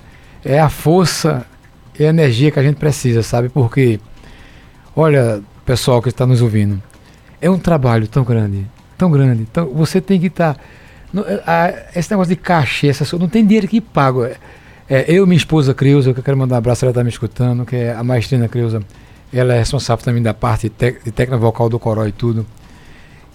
[0.44, 1.46] é a força
[1.98, 3.48] e a energia que a gente precisa, sabe?
[3.48, 4.00] Porque,
[4.96, 6.82] olha, pessoal que está nos ouvindo,
[7.40, 9.42] é um trabalho tão grande, tão grande.
[9.42, 10.54] Então, você tem que estar.
[10.54, 10.60] Tá
[11.94, 14.24] esse negócio de cachê, essa, não tem dinheiro que pago.
[14.24, 14.36] É,
[14.88, 17.64] é, eu minha esposa Creuza, que eu quero mandar um abraço, ela está me escutando,
[17.64, 18.82] que é a maestrina Creuza,
[19.32, 22.46] ela é responsável também da parte de, técnica vocal do Coró e tudo.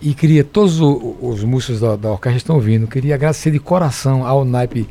[0.01, 4.25] E queria, todos os, os músicos da, da orquestra estão ouvindo, queria agradecer de coração
[4.25, 4.87] ao naipe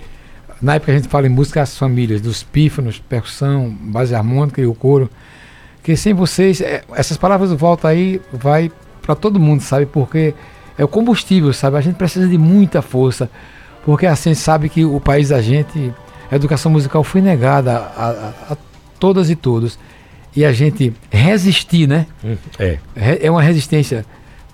[0.64, 4.66] na época a gente fala em música as famílias, dos pífanos, percussão, base harmônica e
[4.66, 5.10] o coro.
[5.82, 9.84] Que sem vocês, é, essas palavras volta aí, vai para todo mundo, sabe?
[9.84, 10.32] Porque
[10.78, 11.76] é o combustível, sabe?
[11.76, 13.30] A gente precisa de muita força,
[13.84, 15.92] porque assim sabe que o país da gente,
[16.30, 18.56] a educação musical foi negada a, a, a
[18.98, 19.78] todas e todos.
[20.36, 22.06] E a gente resistir, né?
[22.24, 22.78] Hum, é.
[23.22, 24.04] É uma resistência.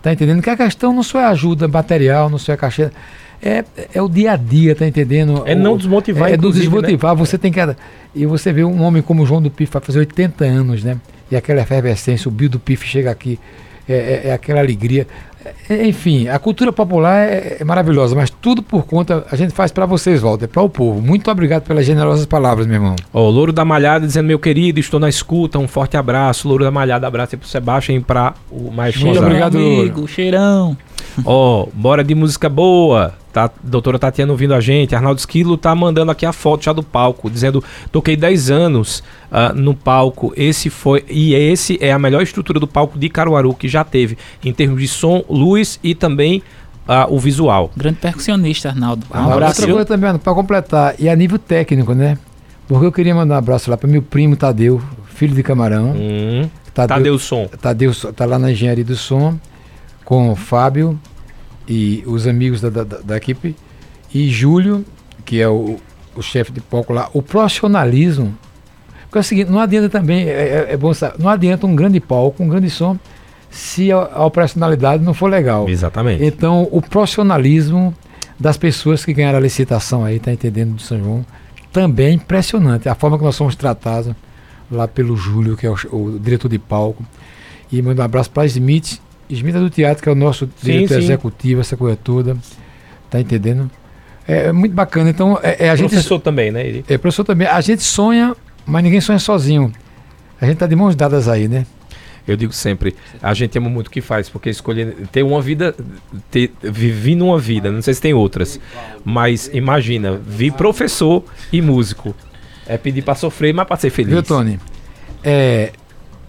[0.03, 0.43] Tá entendendo?
[0.43, 2.93] Que a questão não só é ajuda material, não só é caixa.
[3.43, 5.43] É, é o dia a dia, tá entendendo?
[5.47, 7.15] É não desmotivar, É, é do desmotivar.
[7.15, 7.19] Né?
[7.19, 7.61] Você tem que.
[8.15, 10.99] E você vê um homem como o João do Pif, vai fazer 80 anos, né?
[11.31, 13.39] E aquela efervescência, o Bill do Pif chega aqui,
[13.89, 15.07] é, é, é aquela alegria.
[15.69, 19.73] É, enfim, a cultura popular é, é, maravilhosa, mas tudo por conta, a gente faz
[19.73, 21.01] para vocês, Walter, para o povo.
[21.01, 22.97] Muito obrigado pelas generosas palavras, meu irmão.
[23.13, 26.47] Ó, oh, Louro da Malhada dizendo, meu querido, estou na escuta, um forte abraço.
[26.47, 30.77] Louro da Malhada, abraço aí pro Sebastião e para o Maestro Muito obrigado, amigo, cheirão.
[31.25, 33.15] Ó, oh, bora de música boa.
[33.33, 34.95] Tá, doutora Tatiana ouvindo a gente.
[34.95, 39.55] Arnaldo Esquilo tá mandando aqui a foto já do palco, dizendo: toquei 10 anos uh,
[39.55, 40.33] no palco.
[40.37, 41.05] Esse foi.
[41.09, 44.81] E esse é a melhor estrutura do palco de Caruaru que já teve, em termos
[44.81, 46.43] de som, luz e também
[46.89, 47.71] uh, o visual.
[47.77, 49.07] Grande percussionista, Arnaldo.
[49.11, 49.61] Um ah, abraço.
[49.61, 52.19] Outra coisa também, para completar, e a nível técnico, né?
[52.67, 54.81] Porque eu queria mandar um abraço lá para meu primo Tadeu,
[55.15, 55.93] filho de Camarão.
[55.93, 57.47] Hum, Tadeu, Tadeu Som.
[57.61, 59.39] Tadeu tá lá na engenharia do som,
[60.11, 60.99] com o Fábio
[61.69, 63.55] e os amigos da, da, da equipe,
[64.13, 64.85] e Júlio,
[65.25, 65.77] que é o,
[66.17, 68.37] o chefe de palco lá, o profissionalismo.
[69.03, 71.77] Porque é o seguinte, não adianta também, é, é, é bom saber, não adianta um
[71.77, 72.99] grande palco, um grande som,
[73.53, 75.69] se a, a operacionalidade não for legal.
[75.69, 76.25] Exatamente.
[76.25, 77.95] Então, o profissionalismo
[78.37, 81.25] das pessoas que ganharam a licitação aí, tá entendendo, do São João,
[81.73, 82.89] também é impressionante.
[82.89, 84.13] A forma que nós somos tratados
[84.69, 87.05] lá pelo Júlio, que é o, o diretor de palco.
[87.71, 90.73] E mando um abraço para Smith Smith é do teatro, que é o nosso sim,
[90.73, 91.05] diretor sim.
[91.05, 92.37] executivo, essa coisa toda.
[93.09, 93.71] Tá entendendo?
[94.27, 95.11] É, é muito bacana.
[95.11, 95.91] Então, é, é a gente.
[95.91, 96.67] Professor também, né?
[96.67, 96.85] Ele?
[96.89, 97.47] É, professor também.
[97.47, 99.73] A gente sonha, mas ninguém sonha sozinho.
[100.41, 101.67] A gente tá de mãos dadas aí, né?
[102.27, 105.75] Eu digo sempre, a gente ama muito o que faz, porque escolher ter uma vida,
[106.31, 108.61] ter, viver numa vida, não sei se tem outras,
[109.05, 112.15] mas imagina, vi professor e músico.
[112.67, 114.13] É pedir para sofrer, mas para ser feliz.
[114.13, 114.61] Viu, Tony?
[115.25, 115.73] É,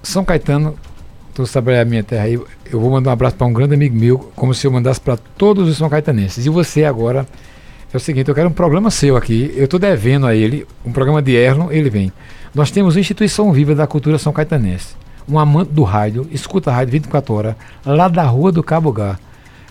[0.02, 0.76] São Caetano
[1.34, 2.40] tu sabe a minha terra aí,
[2.72, 5.18] eu vou mandar um abraço para um grande amigo meu, como se eu mandasse para
[5.18, 6.46] todos os São Caetanenses.
[6.46, 7.26] E você agora,
[7.94, 10.92] é o seguinte, eu quero um programa seu aqui, eu estou devendo a ele, um
[10.92, 12.12] programa de Erlon, ele vem.
[12.54, 14.96] Nós temos a Instituição Viva da Cultura São Caetanense,
[15.28, 19.18] um amante do rádio, escuta a rádio 24 horas, lá da Rua do Cabo Gá.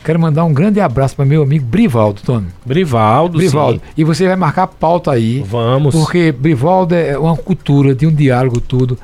[0.02, 2.46] Quero mandar um grande abraço para meu amigo Brivaldo, Tony.
[2.64, 3.80] Brivaldo, Brivaldo.
[3.80, 3.92] Sim.
[3.98, 5.44] E você vai marcar pauta aí.
[5.46, 5.94] Vamos.
[5.94, 8.96] Porque Brivaldo é uma cultura de um diálogo tudo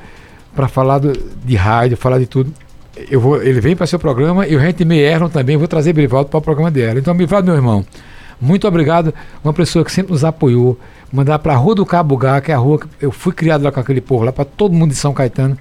[0.57, 2.53] para falar do, de rádio, falar de tudo.
[3.11, 5.92] Eu vou, ele vem para seu programa e o Rente Me Erlon também, vou trazer
[5.92, 6.99] Brivaldo para o programa dela.
[6.99, 7.85] Então, Brivaldo, meu irmão,
[8.40, 9.12] muito obrigado.
[9.45, 10.79] Uma pessoa que sempre nos apoiou.
[11.12, 13.71] Mandar para a Rua do Cabugá, que é a rua que eu fui criado lá
[13.71, 15.57] com aquele povo, lá para todo mundo de São Caetano.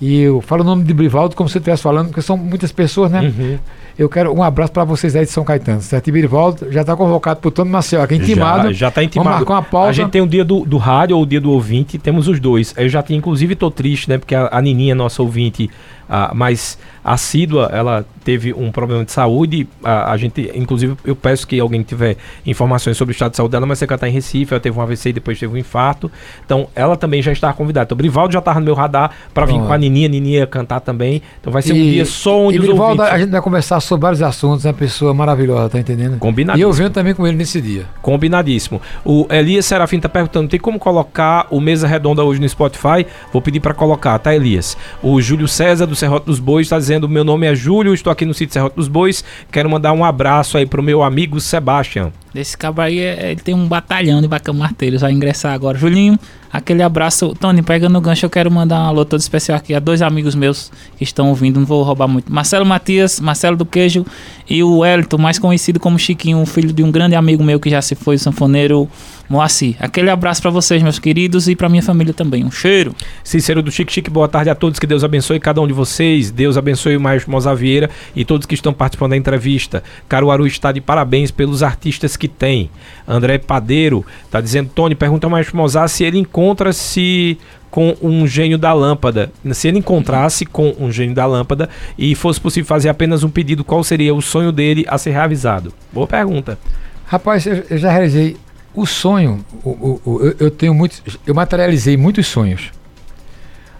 [0.00, 2.72] E eu falo o nome de Brivaldo como se eu estivesse falando, porque são muitas
[2.72, 3.20] pessoas, né?
[3.20, 3.58] Uhum.
[3.98, 5.82] Eu quero um abraço para vocês aí de São Caetano.
[5.82, 6.08] Certo?
[6.08, 8.72] E Brivaldo já está convocado por Tony Maceió aqui, intimado.
[8.72, 9.28] Já está intimado.
[9.28, 9.90] Vamos marcar uma pauta.
[9.90, 12.40] A gente tem o dia do, do rádio ou o dia do ouvinte, temos os
[12.40, 12.72] dois.
[12.78, 14.16] Eu já tinha, inclusive, tô triste, né?
[14.16, 15.68] Porque a, a Nininha, nossa ouvinte,
[16.10, 19.66] a, mais assídua, ela teve um problema de saúde.
[19.82, 23.52] A, a, gente, inclusive, eu peço que alguém tiver informações sobre o estado de saúde
[23.52, 26.10] dela, mas ela está em Recife, ela teve um AVC e depois teve um infarto.
[26.44, 27.84] Então, ela também já está convidada.
[27.84, 30.46] Então, o Brivaldo já estava no meu radar para vir com a Nininha, a Nininha
[30.46, 31.22] cantar também.
[31.40, 33.14] Então, vai ser e, um dia só onde e os Brivaldo, ouvintes...
[33.14, 36.18] a gente vai conversar sobre vários assuntos, é uma pessoa maravilhosa, tá entendendo?
[36.18, 36.68] Combinadíssimo.
[36.68, 37.86] E eu venho também com ele nesse dia.
[38.02, 38.82] Combinadíssimo.
[39.04, 43.06] O Elias Serafim está perguntando, tem como colocar o Mesa Redonda hoje no Spotify?
[43.32, 44.76] Vou pedir para colocar, tá, Elias?
[45.02, 48.24] O Júlio César, do Serrote dos Bois, está dizendo, meu nome é Júlio, estou aqui
[48.24, 52.10] no sítio Serrote dos Bois, quero mandar um abraço aí pro meu amigo Sebastião.
[52.34, 55.76] Esse cabo aí, é, ele tem um batalhão de vaca marteiros, vai ingressar agora.
[55.76, 56.18] Julinho,
[56.52, 57.34] aquele abraço.
[57.38, 60.34] Tony, pega no gancho, eu quero mandar um alô todo especial aqui a dois amigos
[60.34, 62.32] meus que estão ouvindo, não vou roubar muito.
[62.32, 64.06] Marcelo Matias, Marcelo do Queijo
[64.48, 67.82] e o Wellington, mais conhecido como Chiquinho, filho de um grande amigo meu que já
[67.82, 68.88] se foi, o sanfoneiro
[69.30, 69.76] Moacir.
[69.78, 72.44] Aquele abraço para vocês, meus queridos, e para minha família também.
[72.44, 72.92] Um cheiro.
[73.22, 74.80] Cícero do Chique Chique, boa tarde a todos.
[74.80, 76.32] Que Deus abençoe cada um de vocês.
[76.32, 79.84] Deus abençoe o Maestro Moza Vieira e todos que estão participando da entrevista.
[80.08, 82.70] Caruaru está de parabéns pelos artistas que tem.
[83.08, 87.38] André Padeiro está dizendo: Tony, pergunta ao Maestro Mozart se ele encontra-se
[87.70, 89.32] com um gênio da lâmpada.
[89.52, 93.64] Se ele encontrasse com um gênio da lâmpada e fosse possível fazer apenas um pedido,
[93.64, 95.72] qual seria o sonho dele a ser realizado?
[95.92, 96.58] Boa pergunta.
[97.06, 98.36] Rapaz, eu já realizei
[98.74, 102.70] o sonho, o, o, o, eu, tenho muitos, eu materializei muitos sonhos,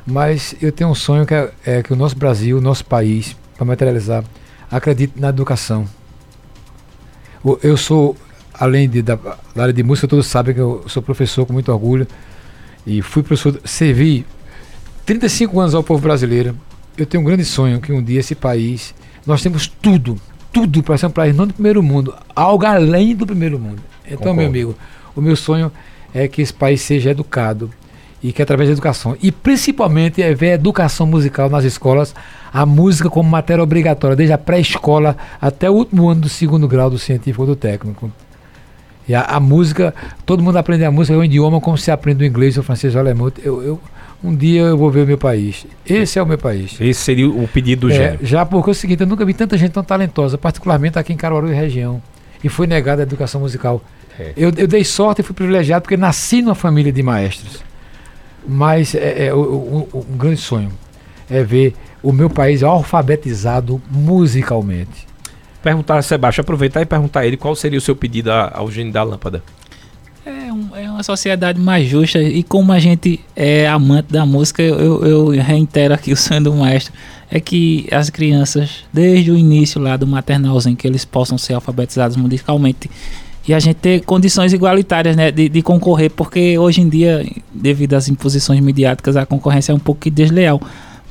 [0.04, 3.36] mas eu tenho um sonho que é, é que o nosso Brasil, o nosso país,
[3.56, 4.24] para materializar,
[4.68, 5.86] acredite na educação.
[7.62, 8.16] Eu sou
[8.60, 11.72] além de, da, da, área de música, todos sabem que eu sou professor com muito
[11.72, 12.06] orgulho.
[12.86, 14.26] E fui professor, servi
[15.06, 16.54] 35 anos ao povo brasileiro.
[16.96, 18.94] Eu tenho um grande sonho que um dia esse país,
[19.26, 20.20] nós temos tudo,
[20.52, 23.82] tudo para ser um país não do primeiro mundo, algo além do primeiro mundo.
[24.04, 24.36] Então, Concordo.
[24.36, 24.76] meu amigo,
[25.16, 25.72] o meu sonho
[26.12, 27.70] é que esse país seja educado
[28.22, 32.14] e que através da educação, e principalmente é ver a educação musical nas escolas,
[32.52, 36.90] a música como matéria obrigatória, desde a pré-escola até o último ano do segundo grau
[36.90, 38.12] do científico ou do técnico.
[39.10, 39.92] E a, a, música,
[40.24, 42.94] todo mundo aprende a música, é um idioma como se aprende o inglês, o francês,
[42.94, 43.32] o alemão.
[43.42, 43.80] Eu, eu,
[44.22, 45.66] um dia eu vou ver o meu país.
[45.84, 46.80] Esse é o meu país.
[46.80, 49.58] Esse seria o pedido do é, Já porque é o seguinte, eu nunca vi tanta
[49.58, 52.00] gente tão talentosa, particularmente aqui em Caruaru e região.
[52.44, 53.82] E foi negada a educação musical.
[54.16, 54.32] É.
[54.36, 57.64] Eu, eu dei sorte e fui privilegiado porque nasci numa família de maestros.
[58.46, 60.70] Mas é, é um, um grande sonho
[61.28, 65.09] é ver o meu país alfabetizado musicalmente.
[65.62, 68.92] Perguntar a Sebastião, aproveitar e perguntar a ele qual seria o seu pedido ao gênio
[68.92, 69.42] da lâmpada.
[70.24, 74.62] É, um, é, uma sociedade mais justa e como a gente é amante da música,
[74.62, 76.92] eu, eu reitero aqui o sonho do maestro,
[77.30, 82.16] é que as crianças, desde o início lá do maternalzinho, que eles possam ser alfabetizados
[82.16, 82.90] musicalmente
[83.46, 87.94] e a gente ter condições igualitárias né, de, de, concorrer, porque hoje em dia, devido
[87.94, 90.60] às imposições midiáticas, a concorrência é um pouco desleal.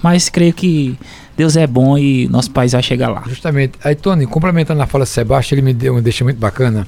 [0.02, 0.98] Mas creio que
[1.40, 3.24] Deus é bom e nosso país vai chegar lá.
[3.26, 3.80] Justamente.
[3.82, 6.86] Aí, Tony, complementando a fala de Sebastião, ele me deu um deixa muito bacana.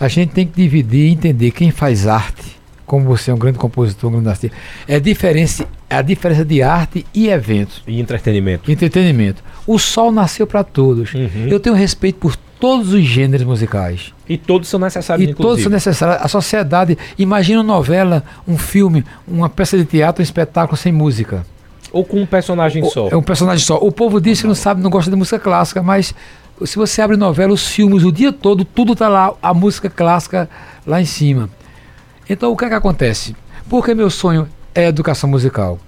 [0.00, 3.58] A gente tem que dividir e entender quem faz arte, como você é um grande
[3.58, 4.56] compositor, um grande artista,
[4.88, 7.80] é a diferença, a diferença de arte e evento.
[7.86, 8.72] E entretenimento.
[8.72, 9.40] Entretenimento.
[9.64, 11.14] O sol nasceu para todos.
[11.14, 11.46] Uhum.
[11.48, 14.12] Eu tenho respeito por todos os gêneros musicais.
[14.28, 15.48] E todos são necessários, E inclusive.
[15.48, 16.24] todos são necessários.
[16.24, 21.46] A sociedade, imagina uma novela, um filme, uma peça de teatro, um espetáculo sem música.
[21.92, 23.08] Ou com um personagem só.
[23.08, 23.76] É um personagem só.
[23.76, 26.14] O povo diz que não sabe, não gosta de música clássica, mas
[26.64, 30.48] se você abre novela, os filmes, o dia todo, tudo está lá, a música clássica
[30.86, 31.50] lá em cima.
[32.28, 33.36] Então o que é que acontece?
[33.68, 35.78] Porque meu sonho é educação musical.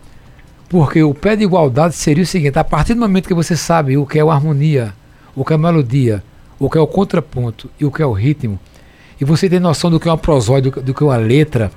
[0.68, 3.96] Porque o pé de igualdade seria o seguinte: a partir do momento que você sabe
[3.96, 4.92] o que é uma harmonia,
[5.34, 6.22] o que é a melodia,
[6.59, 8.59] o que é o contraponto e o que é o ritmo,
[9.20, 11.70] e você tem noção do que é uma prosódia, do, do que é uma letra,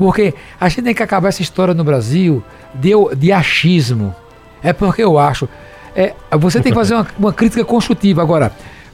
[0.00, 2.42] porque a gente tem que acabar essa história no Brasil
[2.74, 4.14] de, de achismo.
[4.62, 5.46] É porque eu acho.
[5.94, 8.22] É, você tem que fazer uma, uma crítica construtiva.
[8.22, 8.50] Agora,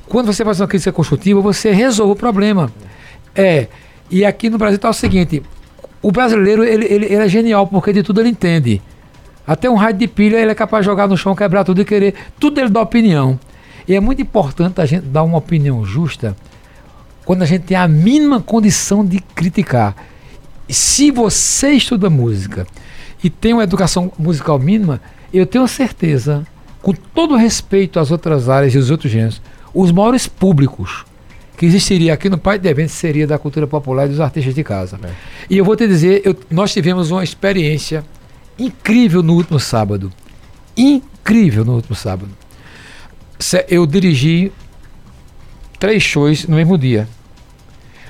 [0.09, 2.73] quando você faz uma crítica construtiva, você resolve o problema.
[3.37, 3.69] É,
[4.11, 5.45] e aqui no Brasil está o seguinte:
[6.03, 8.83] o brasileiro ele, ele, ele, é genial porque de tudo ele entende.
[9.47, 11.85] Até um raio de pilha ele é capaz de jogar no chão, quebrar tudo e
[11.85, 12.17] querer.
[12.41, 13.39] Tudo ele dá opinião.
[13.87, 16.37] E é muito importante a gente dar uma opinião justa
[17.25, 19.95] quando a gente tem a mínima condição de criticar.
[20.69, 22.67] Se você estuda música
[23.23, 25.01] e tem uma educação musical mínima,
[25.33, 26.47] eu tenho certeza,
[26.83, 29.41] com todo respeito às outras áreas e os outros gêneros,
[29.75, 31.05] os maiores públicos
[31.57, 34.63] que existiria aqui no Pai de Eventos seria da cultura popular e dos artistas de
[34.63, 34.99] casa.
[35.03, 35.11] É.
[35.49, 38.05] E eu vou te dizer, eu, nós tivemos uma experiência
[38.59, 40.13] incrível no último sábado.
[40.77, 42.29] Incrível no último sábado
[43.69, 44.53] eu dirigi
[45.79, 47.09] três shows no mesmo dia.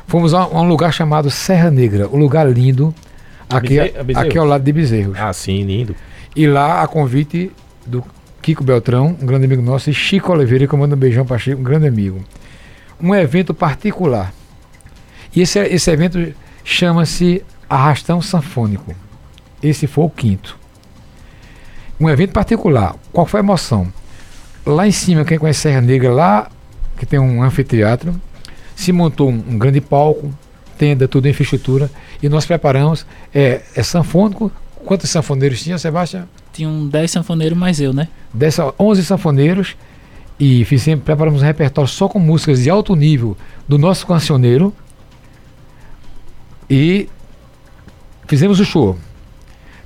[0.07, 2.94] Fomos a, um lugar chamado Serra Negra, um lugar lindo,
[3.48, 3.78] aqui,
[4.14, 5.16] aqui ao lado de Bezerros.
[5.18, 5.96] Ah, sim, lindo.
[6.34, 7.50] E lá, a convite
[7.84, 8.04] do
[8.40, 11.38] Kiko Beltrão, um grande amigo nosso, e Chico Oliveira, que eu mando um beijão para
[11.38, 12.22] Chico, um grande amigo.
[13.02, 14.32] Um evento particular.
[15.34, 16.32] E esse, esse evento
[16.62, 18.94] chama-se Arrastão Sanfônico.
[19.62, 20.57] Esse foi o quinto.
[21.98, 22.94] Um evento particular.
[23.12, 23.92] Qual foi a emoção?
[24.64, 26.48] Lá em cima, quem conhece Serra Negra, lá
[26.96, 28.14] que tem um anfiteatro,
[28.77, 30.33] se montou um, um grande palco,
[30.79, 31.91] tenda, tudo infraestrutura,
[32.22, 33.05] e nós preparamos,
[33.35, 34.53] é, é sanfônico,
[34.85, 36.29] quantos sanfoneiros tinha, Sebastião?
[36.53, 38.09] Tinham 10 sanfoneiros mais eu, né?
[38.33, 39.77] 10, 11 sanfoneiros,
[40.39, 44.72] e fizemos, preparamos um repertório só com músicas de alto nível do nosso cancioneiro,
[46.68, 47.09] e
[48.29, 48.99] fizemos o show.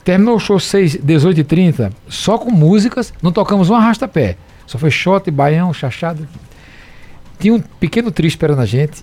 [0.03, 4.37] Terminou o show 6, 18 e 30 só com músicas, não tocamos um arrasta-pé.
[4.67, 6.27] Só foi shot, baião, chachado.
[7.41, 9.03] Tinha um pequeno trio esperando a gente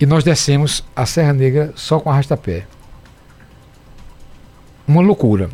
[0.00, 2.64] e nós descemos a Serra Negra só com arrasta-pé.
[4.86, 5.50] Uma loucura.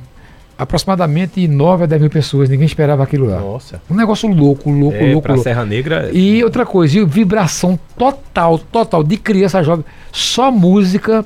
[0.58, 3.40] Aproximadamente 9 a 10 mil pessoas, ninguém esperava aquilo lá.
[3.40, 3.80] Nossa.
[3.90, 5.22] Um negócio louco, louco, é, louco.
[5.22, 5.42] Pra louco.
[5.42, 6.10] Serra Negra.
[6.12, 9.84] E outra coisa, e vibração total, total, de criança jovem.
[10.12, 11.24] Só música,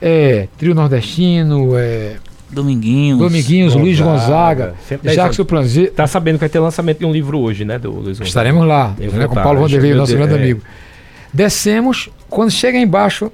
[0.00, 2.16] é, trio nordestino, é,
[2.50, 3.18] Dominguinhos.
[3.18, 4.74] Dominguinhos, Gonzaga, Luiz Gonzaga,
[5.04, 5.86] Jacques Planzé.
[5.88, 8.28] Tá sabendo que vai ter lançamento de um livro hoje, né, do Luiz Gonzaga.
[8.28, 10.36] Estaremos lá, né, com o Paulo Vanderlei, nosso grande é.
[10.36, 10.62] amigo.
[11.32, 13.30] Descemos, quando chega embaixo,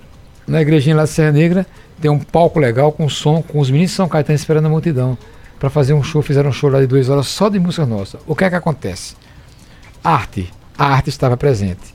[0.47, 1.67] na igrejinha lá de Serra Negra,
[2.01, 5.17] tem um palco legal com som, com os meninos de São Caetano esperando a multidão
[5.59, 6.21] para fazer um show.
[6.21, 8.19] Fizeram um show lá de duas horas só de música nossa.
[8.27, 9.15] O que é que acontece?
[10.03, 10.51] Arte.
[10.77, 11.94] A arte estava presente.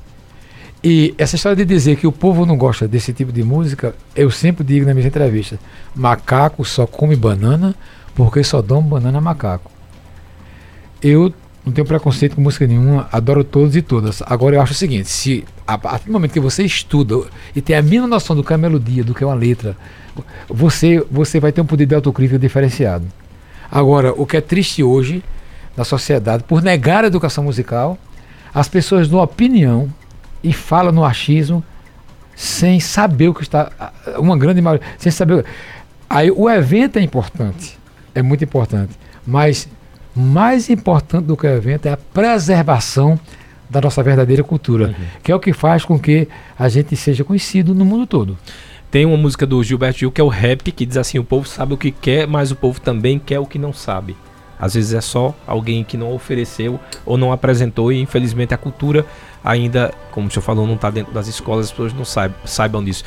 [0.83, 4.31] E essa história de dizer que o povo não gosta desse tipo de música, eu
[4.31, 5.59] sempre digo nas minhas entrevistas:
[5.93, 7.75] macaco só come banana
[8.15, 9.69] porque só dão banana a macaco.
[11.01, 11.33] Eu
[11.65, 14.21] não tenho preconceito com música nenhuma, adoro todos e todas.
[14.25, 17.75] Agora eu acho o seguinte: se a partir do momento que você estuda e tem
[17.75, 19.75] a mínima noção do que é a melodia, do que é uma letra,
[20.47, 23.05] você, você vai ter um poder de autocrítica diferenciado.
[23.69, 25.23] Agora, o que é triste hoje
[25.75, 27.97] na sociedade, por negar a educação musical,
[28.53, 29.89] as pessoas dão opinião
[30.43, 31.63] e falam no achismo
[32.35, 33.71] sem saber o que está.
[34.17, 35.45] Uma grande maioria, sem saber.
[36.09, 37.77] Aí o evento é importante,
[38.15, 38.93] é muito importante,
[39.25, 39.67] mas
[40.15, 43.19] mais importante do que o evento é a preservação
[43.69, 45.05] da nossa verdadeira cultura, uhum.
[45.21, 46.27] que é o que faz com que
[46.57, 48.37] a gente seja conhecido no mundo todo.
[48.89, 51.47] Tem uma música do Gilberto Gil que é o rap, que diz assim: o povo
[51.47, 54.15] sabe o que quer, mas o povo também quer o que não sabe.
[54.59, 59.05] Às vezes é só alguém que não ofereceu ou não apresentou, e infelizmente a cultura
[59.43, 62.83] ainda, como o senhor falou, não está dentro das escolas, as pessoas não saibam, saibam
[62.83, 63.03] disso.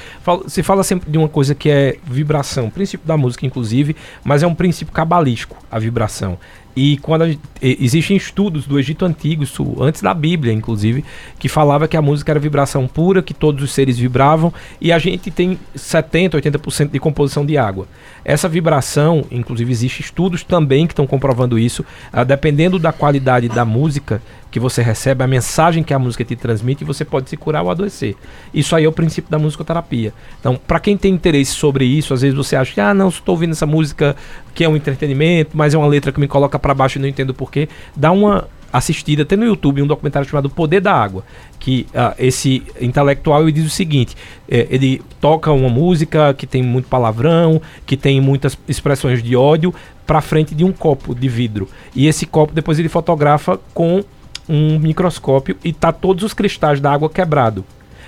[0.47, 3.95] se fala sempre de uma coisa que é vibração, princípio da música, inclusive,
[4.25, 6.39] mas é um princípio cabalístico, a vibração.
[6.75, 11.05] E quando existem estudos do Egito Antigo, isso antes da Bíblia, inclusive,
[11.39, 14.99] que falava que a música era vibração pura, que todos os seres vibravam, e a
[14.99, 17.87] gente tem 70, 80% de composição de água.
[18.25, 23.65] Essa vibração, inclusive, existem estudos também que estão comprovando isso, uh, dependendo da qualidade da
[23.65, 27.63] música, que você recebe, a mensagem que a música te transmite, você pode se curar
[27.63, 28.15] ou adoecer.
[28.53, 30.13] Isso aí é o princípio da musicoterapia.
[30.39, 33.35] Então, para quem tem interesse sobre isso, às vezes você acha que, ah, não, estou
[33.35, 34.15] ouvindo essa música
[34.55, 37.09] que é um entretenimento, mas é uma letra que me coloca para baixo e não
[37.09, 37.69] entendo porquê.
[37.95, 41.23] Dá uma assistida, até no YouTube, um documentário chamado Poder da Água,
[41.59, 44.17] que uh, esse intelectual ele diz o seguinte:
[44.49, 49.75] é, ele toca uma música que tem muito palavrão, que tem muitas expressões de ódio,
[50.07, 51.69] para frente de um copo de vidro.
[51.95, 54.03] E esse copo depois ele fotografa com
[54.49, 57.65] um microscópio e tá todos os cristais da água quebrado.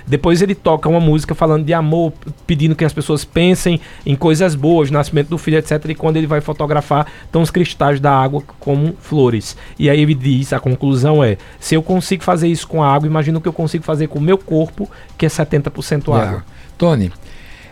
[0.07, 2.13] Depois ele toca uma música falando de amor,
[2.45, 5.83] pedindo que as pessoas pensem em coisas boas, nascimento do filho, etc.
[5.89, 9.57] E quando ele vai fotografar, estão os cristais da água como flores.
[9.79, 13.07] E aí ele diz: a conclusão é: se eu consigo fazer isso com a água,
[13.07, 16.17] imagina o que eu consigo fazer com o meu corpo, que é 70% água.
[16.17, 16.45] Yeah.
[16.77, 17.11] Tony,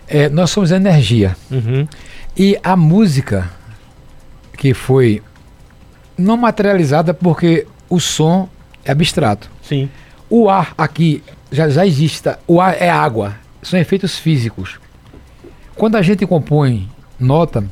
[0.08, 1.36] é, nós somos energia.
[1.52, 1.88] Uhum.
[2.36, 3.50] E a música
[4.58, 5.22] que foi
[6.18, 8.50] não materializada porque o som
[8.84, 9.50] é abstrato.
[9.62, 9.90] Sim.
[10.30, 11.24] O ar aqui
[11.54, 12.24] já, já existe.
[12.24, 12.40] Tá?
[12.48, 13.36] O ar é água.
[13.62, 14.80] São efeitos físicos.
[15.76, 16.90] Quando a gente compõe
[17.20, 17.64] nota,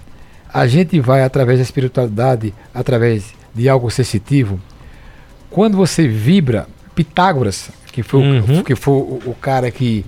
[0.53, 4.59] a gente vai através da espiritualidade, através de algo sensitivo.
[5.49, 8.59] Quando você vibra, Pitágoras, que foi, uhum.
[8.59, 10.05] o, que foi o, o, cara que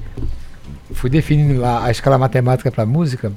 [0.93, 3.31] foi definindo lá a escala matemática para música,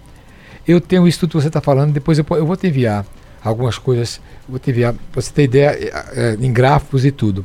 [0.66, 3.05] eu tenho isso tudo que você está falando, depois eu, eu vou te enviar
[3.43, 5.70] algumas coisas, vou te enviar, para você ter ideia,
[6.12, 7.45] é, em gráficos e tudo.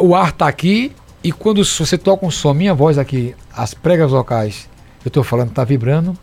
[0.00, 4.10] O ar está aqui e quando você toca um som, minha voz aqui, as pregas
[4.10, 4.68] vocais,
[5.04, 6.16] eu estou falando, está vibrando.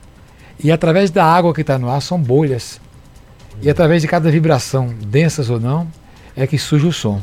[0.62, 2.82] E através da água que está no ar são bolhas.
[3.62, 5.88] E através de cada vibração, densas ou não,
[6.36, 7.22] é que surge o som.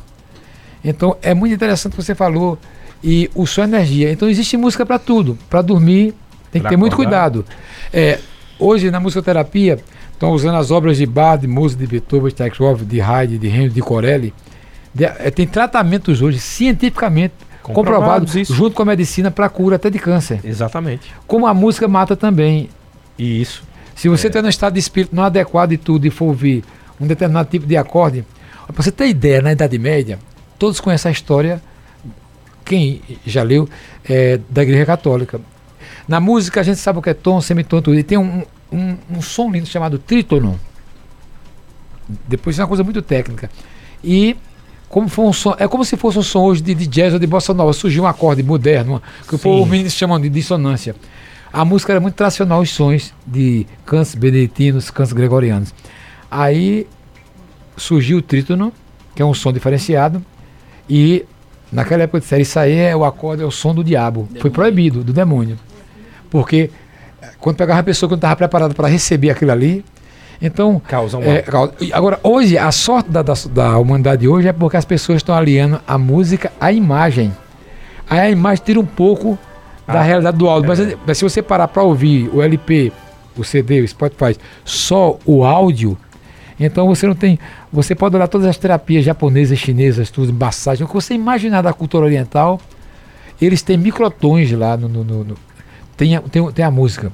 [0.83, 2.59] Então é muito interessante o que você falou.
[3.05, 4.11] E o som é energia.
[4.11, 5.39] Então existe música para tudo.
[5.51, 6.15] Para dormir,
[6.51, 6.79] tem pra que ter acordar.
[6.79, 7.45] muito cuidado.
[7.93, 8.19] É,
[8.59, 9.79] hoje na musicoterapia,
[10.13, 13.49] estão usando as obras de Bach, de Mozart, de Beethoven, de Tchaikovsky, de Haydn, de
[13.49, 14.35] Handel, de Corelli.
[14.97, 19.91] De, é, tem tratamentos hoje cientificamente comprovados, comprovado, junto com a medicina para cura até
[19.91, 20.41] de câncer.
[20.43, 21.13] Exatamente.
[21.27, 22.71] Como a música mata também.
[23.19, 23.63] E isso.
[23.95, 24.43] Se você está é.
[24.43, 26.65] no estado de espírito não adequado e tudo e for ouvir
[26.99, 28.25] um determinado tipo de acorde,
[28.67, 30.19] para você ter ideia, na Idade Média,
[30.59, 31.61] todos conhecem a história,
[32.65, 33.69] quem já leu,
[34.09, 35.39] é, da Igreja Católica.
[36.09, 37.99] Na música a gente sabe o que é tom, semitom, tudo.
[37.99, 40.59] E tem um, um, um som lindo chamado trítono.
[42.27, 43.51] Depois é uma coisa muito técnica.
[44.03, 44.37] E
[44.89, 47.19] como foi um som, é como se fosse um som hoje de, de jazz ou
[47.19, 47.73] de bossa nova.
[47.73, 50.95] Surgiu um acorde moderno, que os meninos chamam de dissonância.
[51.53, 55.75] A música era muito tradicional, os sons de cantos beneditinos, cantos gregorianos.
[56.31, 56.87] Aí
[57.77, 58.73] surgiu o trítono,
[59.15, 60.25] que é um som diferenciado,
[60.89, 61.25] e
[61.73, 64.23] naquela época disseram, isso aí é o acorde, é o som do diabo.
[64.23, 64.41] Demônio.
[64.41, 65.59] Foi proibido, do demônio.
[66.31, 66.71] Porque
[67.39, 69.85] quando pegava a pessoa que não estava preparada para receber aquilo ali,
[70.41, 70.81] então.
[70.87, 71.45] Causa um é,
[71.93, 75.81] Agora, hoje, a sorte da, da, da, humanidade hoje é porque as pessoas estão aliando
[75.87, 77.33] a música à imagem.
[78.09, 79.39] Aí a imagem tira um pouco
[79.87, 80.73] ah, da realidade do áudio.
[80.73, 80.97] É.
[81.07, 82.93] Mas, se você parar para ouvir o LP,
[83.37, 85.97] o CD, o Spotify, só o áudio,
[86.59, 87.39] então você não tem.
[87.73, 91.73] Você pode olhar todas as terapias japonesas, chinesas, tudo, massagem, o que você imaginar da
[91.73, 92.61] cultura oriental,
[93.41, 95.35] eles têm microtons lá no, no, no, no
[95.97, 97.13] tem, tem, tem a música.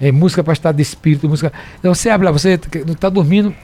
[0.00, 1.52] É música para estar de espírito, música.
[1.78, 3.54] Então você abre lá, você não está dormindo,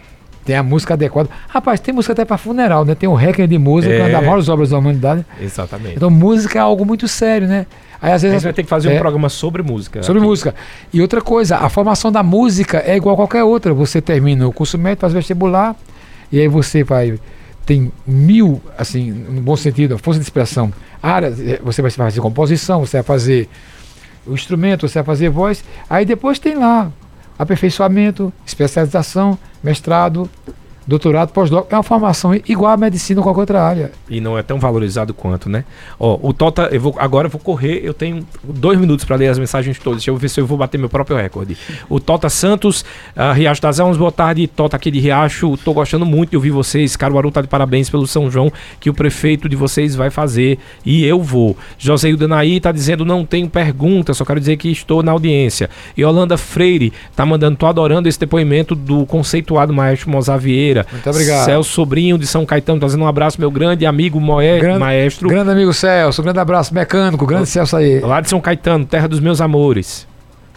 [0.46, 1.28] tem a música adequada.
[1.48, 2.94] Rapaz, tem música até para funeral, né?
[2.94, 4.00] Tem o Requiem de música, é.
[4.00, 5.26] uma das maiores obras da humanidade.
[5.40, 5.96] Exatamente.
[5.96, 7.66] Então, música é algo muito sério, né?
[8.00, 10.04] Aí, às vezes, a gente vai ter que fazer é, um programa sobre música.
[10.04, 10.28] Sobre aqui.
[10.28, 10.54] música.
[10.92, 13.74] E outra coisa, a formação da música é igual a qualquer outra.
[13.74, 15.74] Você termina o curso médio, faz vestibular,
[16.30, 17.18] e aí você vai.
[17.64, 20.72] Tem mil, assim, no bom sentido, força de expressão.
[21.02, 23.48] Áreas, é, você vai fazer composição, você vai fazer
[24.26, 25.64] o instrumento, você vai fazer voz.
[25.88, 26.90] Aí depois tem lá
[27.38, 30.28] aperfeiçoamento, especialização, mestrado,
[30.86, 33.92] doutorado, pós-doc, é uma formação igual à medicina ou qualquer outra área.
[34.08, 35.64] E não é tão valorizado quanto, né?
[35.98, 39.28] Ó, o Tota, eu vou, agora eu vou correr, eu tenho dois minutos para ler
[39.28, 41.56] as mensagens todas, deixa eu ver se eu vou bater meu próprio recorde.
[41.88, 42.82] O Tota Santos,
[43.16, 46.50] uh, Riacho das Almas, boa tarde, Tota aqui de Riacho, tô gostando muito de ouvir
[46.50, 50.58] vocês, Caruaru tá de parabéns pelo São João que o prefeito de vocês vai fazer
[50.84, 51.56] e eu vou.
[51.78, 55.68] José Danaí tá dizendo, não tenho pergunta, só quero dizer que estou na audiência.
[55.96, 61.44] E Holanda Freire tá mandando, tô adorando esse depoimento do conceituado maestro Mozavieira muito obrigado.
[61.44, 65.28] Celso Sobrinho de São Caetano, trazendo um abraço, meu grande amigo Moé, grande, maestro.
[65.28, 68.00] Grande amigo Celso, grande abraço, mecânico, grande Celso aí.
[68.00, 70.06] Lá de São Caetano, terra dos meus amores.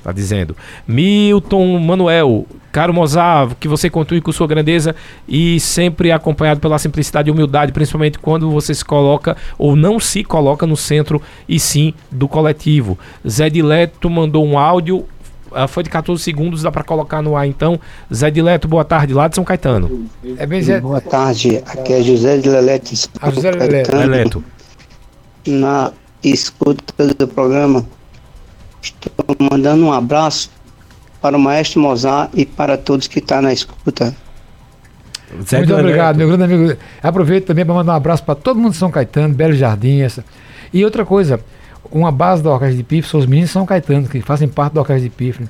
[0.04, 0.56] Tá dizendo.
[0.88, 4.96] Milton Manuel, caro Mozart, que você continue com sua grandeza
[5.28, 10.24] e sempre acompanhado pela simplicidade e humildade, principalmente quando você se coloca ou não se
[10.24, 12.98] coloca no centro e sim do coletivo.
[13.28, 15.06] Zé Dileto mandou um áudio
[15.68, 17.80] foi de 14 segundos, dá para colocar no ar então.
[18.14, 20.08] Zé Dileto, boa tarde, lá de São Caetano.
[20.38, 20.80] É bem Zé...
[20.80, 22.94] Boa tarde, aqui é José de Leleto.
[23.22, 24.44] Ah, José Leleto.
[25.48, 25.92] Na
[26.24, 27.86] escuta do programa,
[28.82, 30.52] estou mandando um abraço
[31.22, 34.16] para o maestro Mozart e para todos que estão tá na escuta.
[35.48, 36.80] Zé Muito obrigado, meu grande amigo.
[37.04, 40.02] Aproveito também para mandar um abraço para todo mundo de São Caetano, Belo Jardim.
[40.02, 40.26] Essa.
[40.74, 41.40] E outra coisa,
[41.92, 44.82] uma base da Orquestra de Pifre são os meninos São Caetano, que fazem parte da
[44.82, 45.48] Orquestra de Pifre.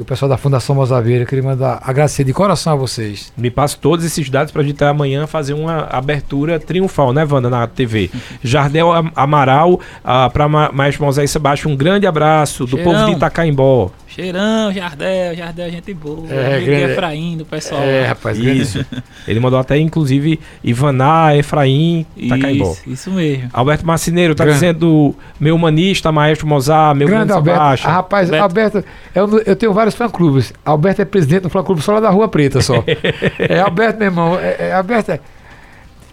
[0.00, 3.30] O pessoal da Fundação Mozaveira, queria mandar agradecer de coração a vocês.
[3.36, 7.50] Me passo todos esses dados para a gente amanhã fazer uma abertura triunfal, né, Wanda,
[7.50, 8.10] na TV.
[8.42, 12.92] Jardel Amaral, uh, para Maestro Moisés Sebastião, um grande abraço do Cheirão.
[12.92, 13.90] povo de Itacaimbó.
[14.16, 16.26] Cheirão, Jardel, Jardel, gente boa.
[16.30, 16.92] É, grande...
[16.92, 17.82] Efraim, do pessoal.
[17.82, 18.82] É, rapaz, isso.
[19.28, 22.06] Ele mandou até, inclusive, Ivaná, Efraim.
[22.16, 23.50] Isso, isso mesmo.
[23.52, 24.60] Alberto Marcineiro tá grande.
[24.60, 27.60] dizendo, meu humanista, maestro Mozart, meu grande, Alberto.
[27.60, 30.50] Ah, rapaz, Alberto, Alberto eu, eu tenho vários fã-clubes.
[30.64, 32.82] Alberto é presidente do fã-clube só lá da Rua Preta, só.
[33.38, 34.38] é Alberto, meu irmão.
[34.40, 35.20] É, é Alberto é...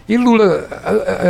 [0.06, 0.68] E Lula,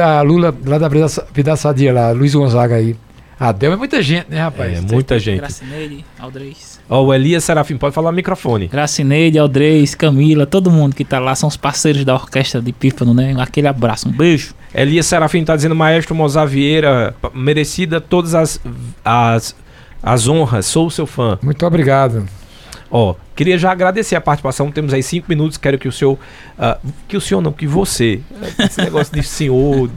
[0.02, 2.96] a, a, Lula lá da Vida Sadia, lá, Luiz Gonzaga aí.
[3.38, 4.78] Adel é muita gente, né, rapaz?
[4.78, 5.38] É, muita gente.
[5.38, 6.80] Gracineide, Aldreis.
[6.88, 8.68] Ó, oh, o Elias Serafim, pode falar no microfone.
[8.68, 13.12] Gracineide, Aldreis, Camila, todo mundo que tá lá são os parceiros da orquestra de Pífano,
[13.12, 13.34] né?
[13.38, 14.54] Aquele abraço, um beijo.
[14.74, 18.60] Elias Serafim tá dizendo, maestro Mozart Vieira, merecida todas as,
[19.04, 19.56] as,
[20.02, 21.38] as honras, sou o seu fã.
[21.42, 22.26] Muito obrigado.
[22.96, 24.70] Ó, queria já agradecer a participação.
[24.70, 25.58] Temos aí cinco minutos.
[25.58, 26.12] Quero que o senhor.
[26.56, 28.20] Uh, que o senhor não, que você.
[28.56, 29.90] Esse negócio de senhor.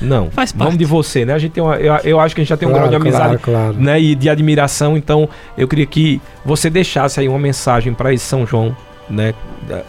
[0.00, 0.30] Não.
[0.30, 0.64] Faz parte.
[0.64, 1.34] Vamos de você, né?
[1.34, 3.00] A gente tem uma, eu, eu acho que a gente já tem claro, um grau
[3.00, 3.74] de amizade claro, claro.
[3.74, 4.96] Né, e de admiração.
[4.96, 5.28] Então,
[5.58, 8.74] eu queria que você deixasse aí uma mensagem para esse São João.
[9.10, 9.34] Né?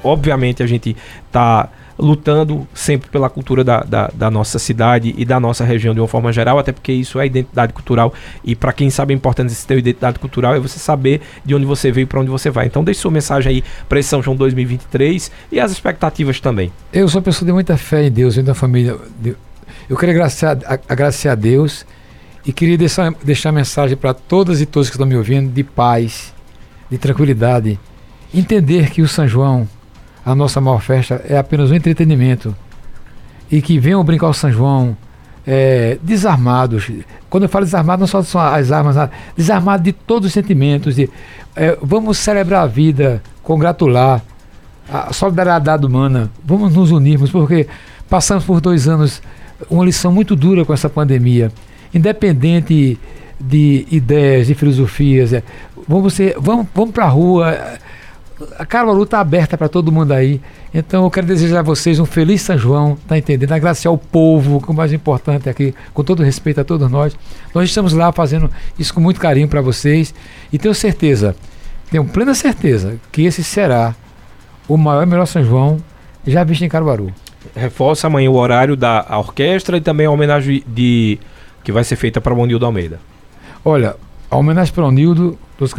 [0.04, 0.98] Obviamente, a gente
[1.32, 6.00] tá lutando sempre pela cultura da, da, da, nossa cidade e da nossa região de
[6.00, 8.14] uma forma geral, até porque isso é identidade cultural.
[8.44, 11.66] E para quem sabe a importância de ter identidade cultural é você saber de onde
[11.66, 12.66] você veio e para onde você vai.
[12.66, 16.72] Então, deixe sua mensagem aí para esse São João 2023 e as expectativas também.
[16.92, 18.98] Eu sou uma pessoa de muita fé em Deus, e da família.
[19.90, 21.86] Eu a, agradecer a Deus
[22.46, 26.34] e queria deixar, deixar mensagem para todas e todos que estão me ouvindo de paz,
[26.90, 27.80] de tranquilidade.
[28.34, 29.68] Entender que o São João
[30.26, 32.56] a nossa maior festa é apenas um entretenimento.
[33.52, 34.98] E que venham brincar o São João
[35.46, 36.90] é, desarmados.
[37.30, 40.96] Quando eu falo desarmado, não só são as armas, desarmado de todos os sentimentos.
[40.96, 41.10] De,
[41.56, 44.22] é, vamos celebrar a vida, congratular
[44.92, 46.32] a solidariedade humana.
[46.44, 47.68] Vamos nos unirmos, porque
[48.10, 49.22] passamos por dois anos
[49.70, 51.52] uma lição muito dura com essa pandemia.
[51.94, 53.00] Independente
[53.40, 55.44] de ideias, de filosofias, é,
[55.88, 57.58] vamos, ser, vamos, vamos para a rua
[58.58, 60.42] a Caruaru está aberta para todo mundo aí.
[60.74, 63.52] Então eu quero desejar a vocês um feliz São João, tá entendendo?
[63.52, 67.16] Agradecer ao povo, que é o mais importante aqui, com todo respeito a todos nós.
[67.54, 70.14] Nós estamos lá fazendo isso com muito carinho para vocês
[70.52, 71.36] e tenho certeza,
[71.92, 73.96] tenho plena certeza que esse será
[74.68, 75.78] o maior e melhor São João
[76.26, 77.14] já visto em Caruaru.
[77.56, 81.20] Reforça amanhã o horário da orquestra e também a homenagem de
[81.64, 83.00] que vai ser feita para o Nildo Almeida.
[83.64, 83.96] Olha,
[84.30, 85.74] a homenagem para o Nildo, todos,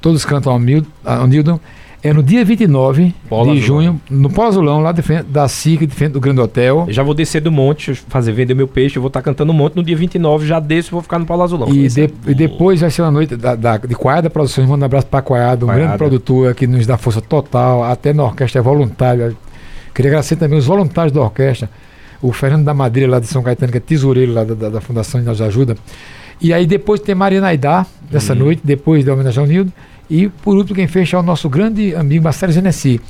[0.00, 1.60] todos cantam ao Nildo
[2.04, 3.82] É no dia 29 Polo de Azulão.
[3.82, 6.84] junho, no Polo Azulão, lá de frente da SIC, de frente do Grande Hotel.
[6.88, 9.52] Eu já vou descer do monte, fazer vender meu peixe, eu vou estar tá cantando
[9.52, 9.76] um monte.
[9.76, 11.68] No dia 29 já desço e vou ficar no Polo Azulão.
[11.68, 14.68] E, de, e depois vai ser uma noite da, da, de Coiada Produções.
[14.68, 18.24] Manda um abraço para Coiada, um grande produtor que nos dá força total, até na
[18.24, 19.32] orquestra é voluntária.
[19.94, 21.70] Queria agradecer também os voluntários da orquestra,
[22.20, 24.80] o Fernando da Madeira, lá de São Caetano, que é tesoureiro lá da, da, da
[24.80, 25.76] Fundação que nos ajuda.
[26.40, 28.40] E aí depois tem Marina Aidá, dessa uhum.
[28.40, 29.72] noite, depois da homenagem ao Nildo.
[30.08, 33.00] E por último, quem fecha é o nosso grande amigo Marcelo Genesi.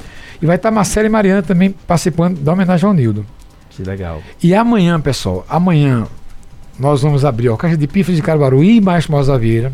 [0.40, 3.24] E vai estar Marcelo e Mariana também participando da homenagem ao Nildo.
[3.70, 4.22] Que legal.
[4.42, 6.06] E amanhã, pessoal, amanhã
[6.78, 9.72] nós vamos abrir a Orquestra de Pifas de Caruaru e Maestro Mozaveira.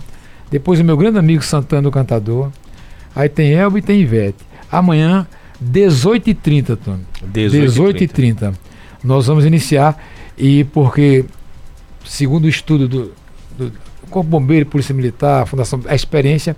[0.50, 2.50] Depois o meu grande amigo Santana, o cantador.
[3.14, 4.38] Aí tem Elba e tem Ivete.
[4.70, 5.26] Amanhã,
[5.62, 7.06] 18h30, Tony.
[7.32, 8.54] 18h30.
[9.02, 9.98] Nós vamos iniciar.
[10.36, 11.24] E porque,
[12.04, 13.12] segundo o estudo do,
[13.56, 13.72] do
[14.10, 16.56] Corpo Bombeiro, Polícia Militar, Fundação, a experiência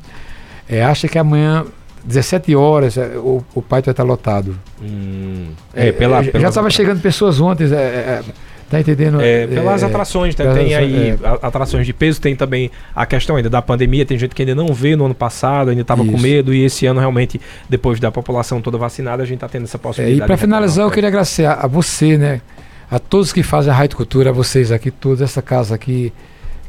[0.71, 1.67] é, acha que amanhã,
[2.05, 4.57] 17 horas, é, o, o pai vai estar lotado.
[4.81, 7.65] Hum, é, pela, já estava chegando pessoas ontem.
[7.65, 8.23] É, é,
[8.71, 9.21] tá entendendo?
[9.21, 10.55] É, pelas é, atrações, né?
[10.55, 14.43] tem aí atrações de peso, tem também a questão ainda da pandemia, tem gente que
[14.43, 17.99] ainda não vê no ano passado, ainda estava com medo, e esse ano realmente, depois
[17.99, 20.23] da população toda vacinada, a gente está tendo essa possibilidade.
[20.23, 22.41] e para finalizar, eu queria agradecer a, a, você, né?
[22.89, 26.13] A todos que fazem a Rádio Cultura, a vocês aqui, toda essa casa aqui,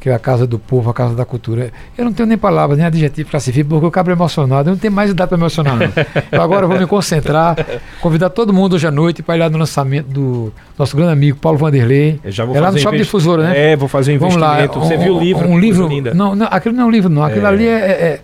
[0.01, 1.71] que é a Casa do Povo, a Casa da Cultura.
[1.95, 4.69] Eu não tenho nem palavras, nem adjetivo classifico, porque eu cabro emocionado.
[4.69, 5.91] Eu não tenho mais idade para emocionar, não.
[6.31, 7.55] Eu agora vou me concentrar,
[8.01, 11.37] convidar todo mundo hoje à noite para ir lá no lançamento do nosso grande amigo
[11.37, 12.19] Paulo Vanderlei.
[12.23, 13.05] Eu já vou é lá no Shopping investi...
[13.05, 13.73] Difusora, né?
[13.73, 14.41] É, vou fazer um investimento.
[14.41, 15.47] Vamos lá, Você um, viu o livro?
[15.47, 15.87] Um livro.
[16.15, 17.23] Não, não, aquilo não é um livro, não.
[17.23, 17.49] Aquilo é.
[17.49, 18.19] ali é, é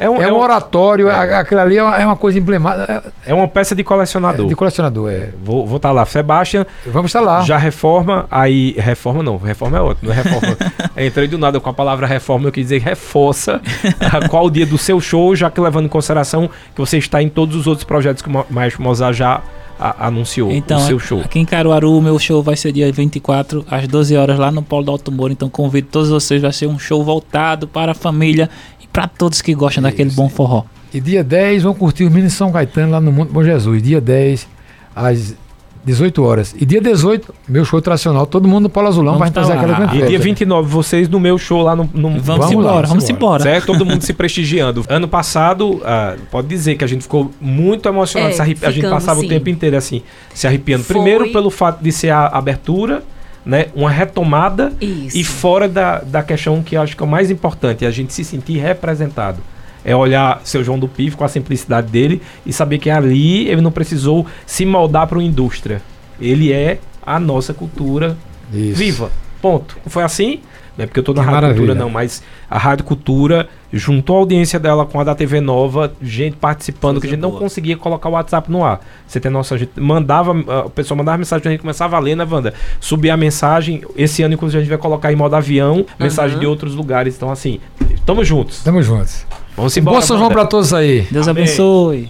[0.00, 1.34] é um, é um, oratório, é.
[1.36, 3.12] aquilo ali é uma, é uma coisa emblemática.
[3.26, 4.46] É uma peça de colecionador.
[4.46, 5.28] É, de colecionador, é.
[5.44, 6.06] Vou estar tá lá.
[6.06, 6.64] Sebastian.
[6.86, 7.42] Vamos estar lá.
[7.42, 8.74] Já reforma, aí.
[8.78, 10.56] Reforma não, reforma é outro, não é reforma.
[10.96, 13.60] Entrei do nada com a palavra reforma, eu quis dizer reforça
[14.30, 17.28] qual o dia do seu show, já que levando em consideração que você está em
[17.28, 19.42] todos os outros projetos que o Maestro Mozart já
[19.80, 21.20] a, anunciou então, o seu show.
[21.20, 24.62] Aqui em Caruaru, o meu show vai ser dia 24, às 12 horas, lá no
[24.62, 25.32] Polo do Alto Moro.
[25.32, 28.50] Então convido todos vocês, vai ser um show voltado para a família
[28.92, 29.90] para todos que gostam Isso.
[29.90, 30.64] daquele bom forró.
[30.92, 33.82] E dia 10 vão curtir o Mini São Caetano lá no Monte Bom Jesus.
[33.82, 34.48] Dia 10,
[34.94, 35.36] às
[35.84, 36.54] 18 horas.
[36.58, 40.02] E dia 18, meu show tradicional, todo mundo no Polo Azulão vai fazer aquela grande
[40.02, 41.88] E dia 29, vocês no meu show lá no.
[41.92, 43.42] no vamos, vamos embora, lá, vamos embora.
[43.42, 43.66] Certo?
[43.66, 44.84] Todo mundo se prestigiando.
[44.88, 48.34] Ano passado, ah, pode dizer que a gente ficou muito emocionado.
[48.34, 49.26] É, a gente passava sim.
[49.26, 50.02] o tempo inteiro assim,
[50.34, 50.84] se arrepiando.
[50.84, 50.94] Foi...
[50.94, 53.02] Primeiro pelo fato de ser a abertura
[53.44, 55.16] né, uma retomada Isso.
[55.16, 57.90] e fora da, da questão que eu acho que é o mais importante, é a
[57.90, 59.38] gente se sentir representado.
[59.84, 63.60] É olhar seu João do Pivo com a simplicidade dele e saber que ali ele
[63.60, 65.80] não precisou se moldar para uma indústria.
[66.20, 68.16] Ele é a nossa cultura
[68.52, 68.78] Isso.
[68.78, 69.10] viva.
[69.40, 69.78] Ponto.
[69.86, 70.40] Foi assim?
[70.76, 71.66] Não é porque eu estou na Rádio Maravilha.
[71.66, 75.92] Cultura, não, mas a Rádio Cultura juntou a audiência dela com a da TV Nova,
[76.00, 77.32] gente participando, Coisa que a gente boa.
[77.32, 78.80] não conseguia colocar o WhatsApp no ar.
[79.06, 80.32] Você tem nossa, a gente mandava,
[80.66, 82.54] a pessoa mandava mensagem, a gente começava a ler, né, Wanda?
[82.80, 83.82] Subir a mensagem.
[83.96, 85.86] Esse ano, inclusive, a gente vai colocar em modo avião, uhum.
[85.98, 87.14] mensagem de outros lugares.
[87.14, 87.60] Então, assim,
[88.06, 88.62] tamo juntos.
[88.62, 89.26] Tamo juntos.
[89.60, 89.96] Vamos embora.
[89.96, 91.06] Boa São João pra todos aí.
[91.10, 91.44] Deus Amém.
[91.44, 92.08] abençoe.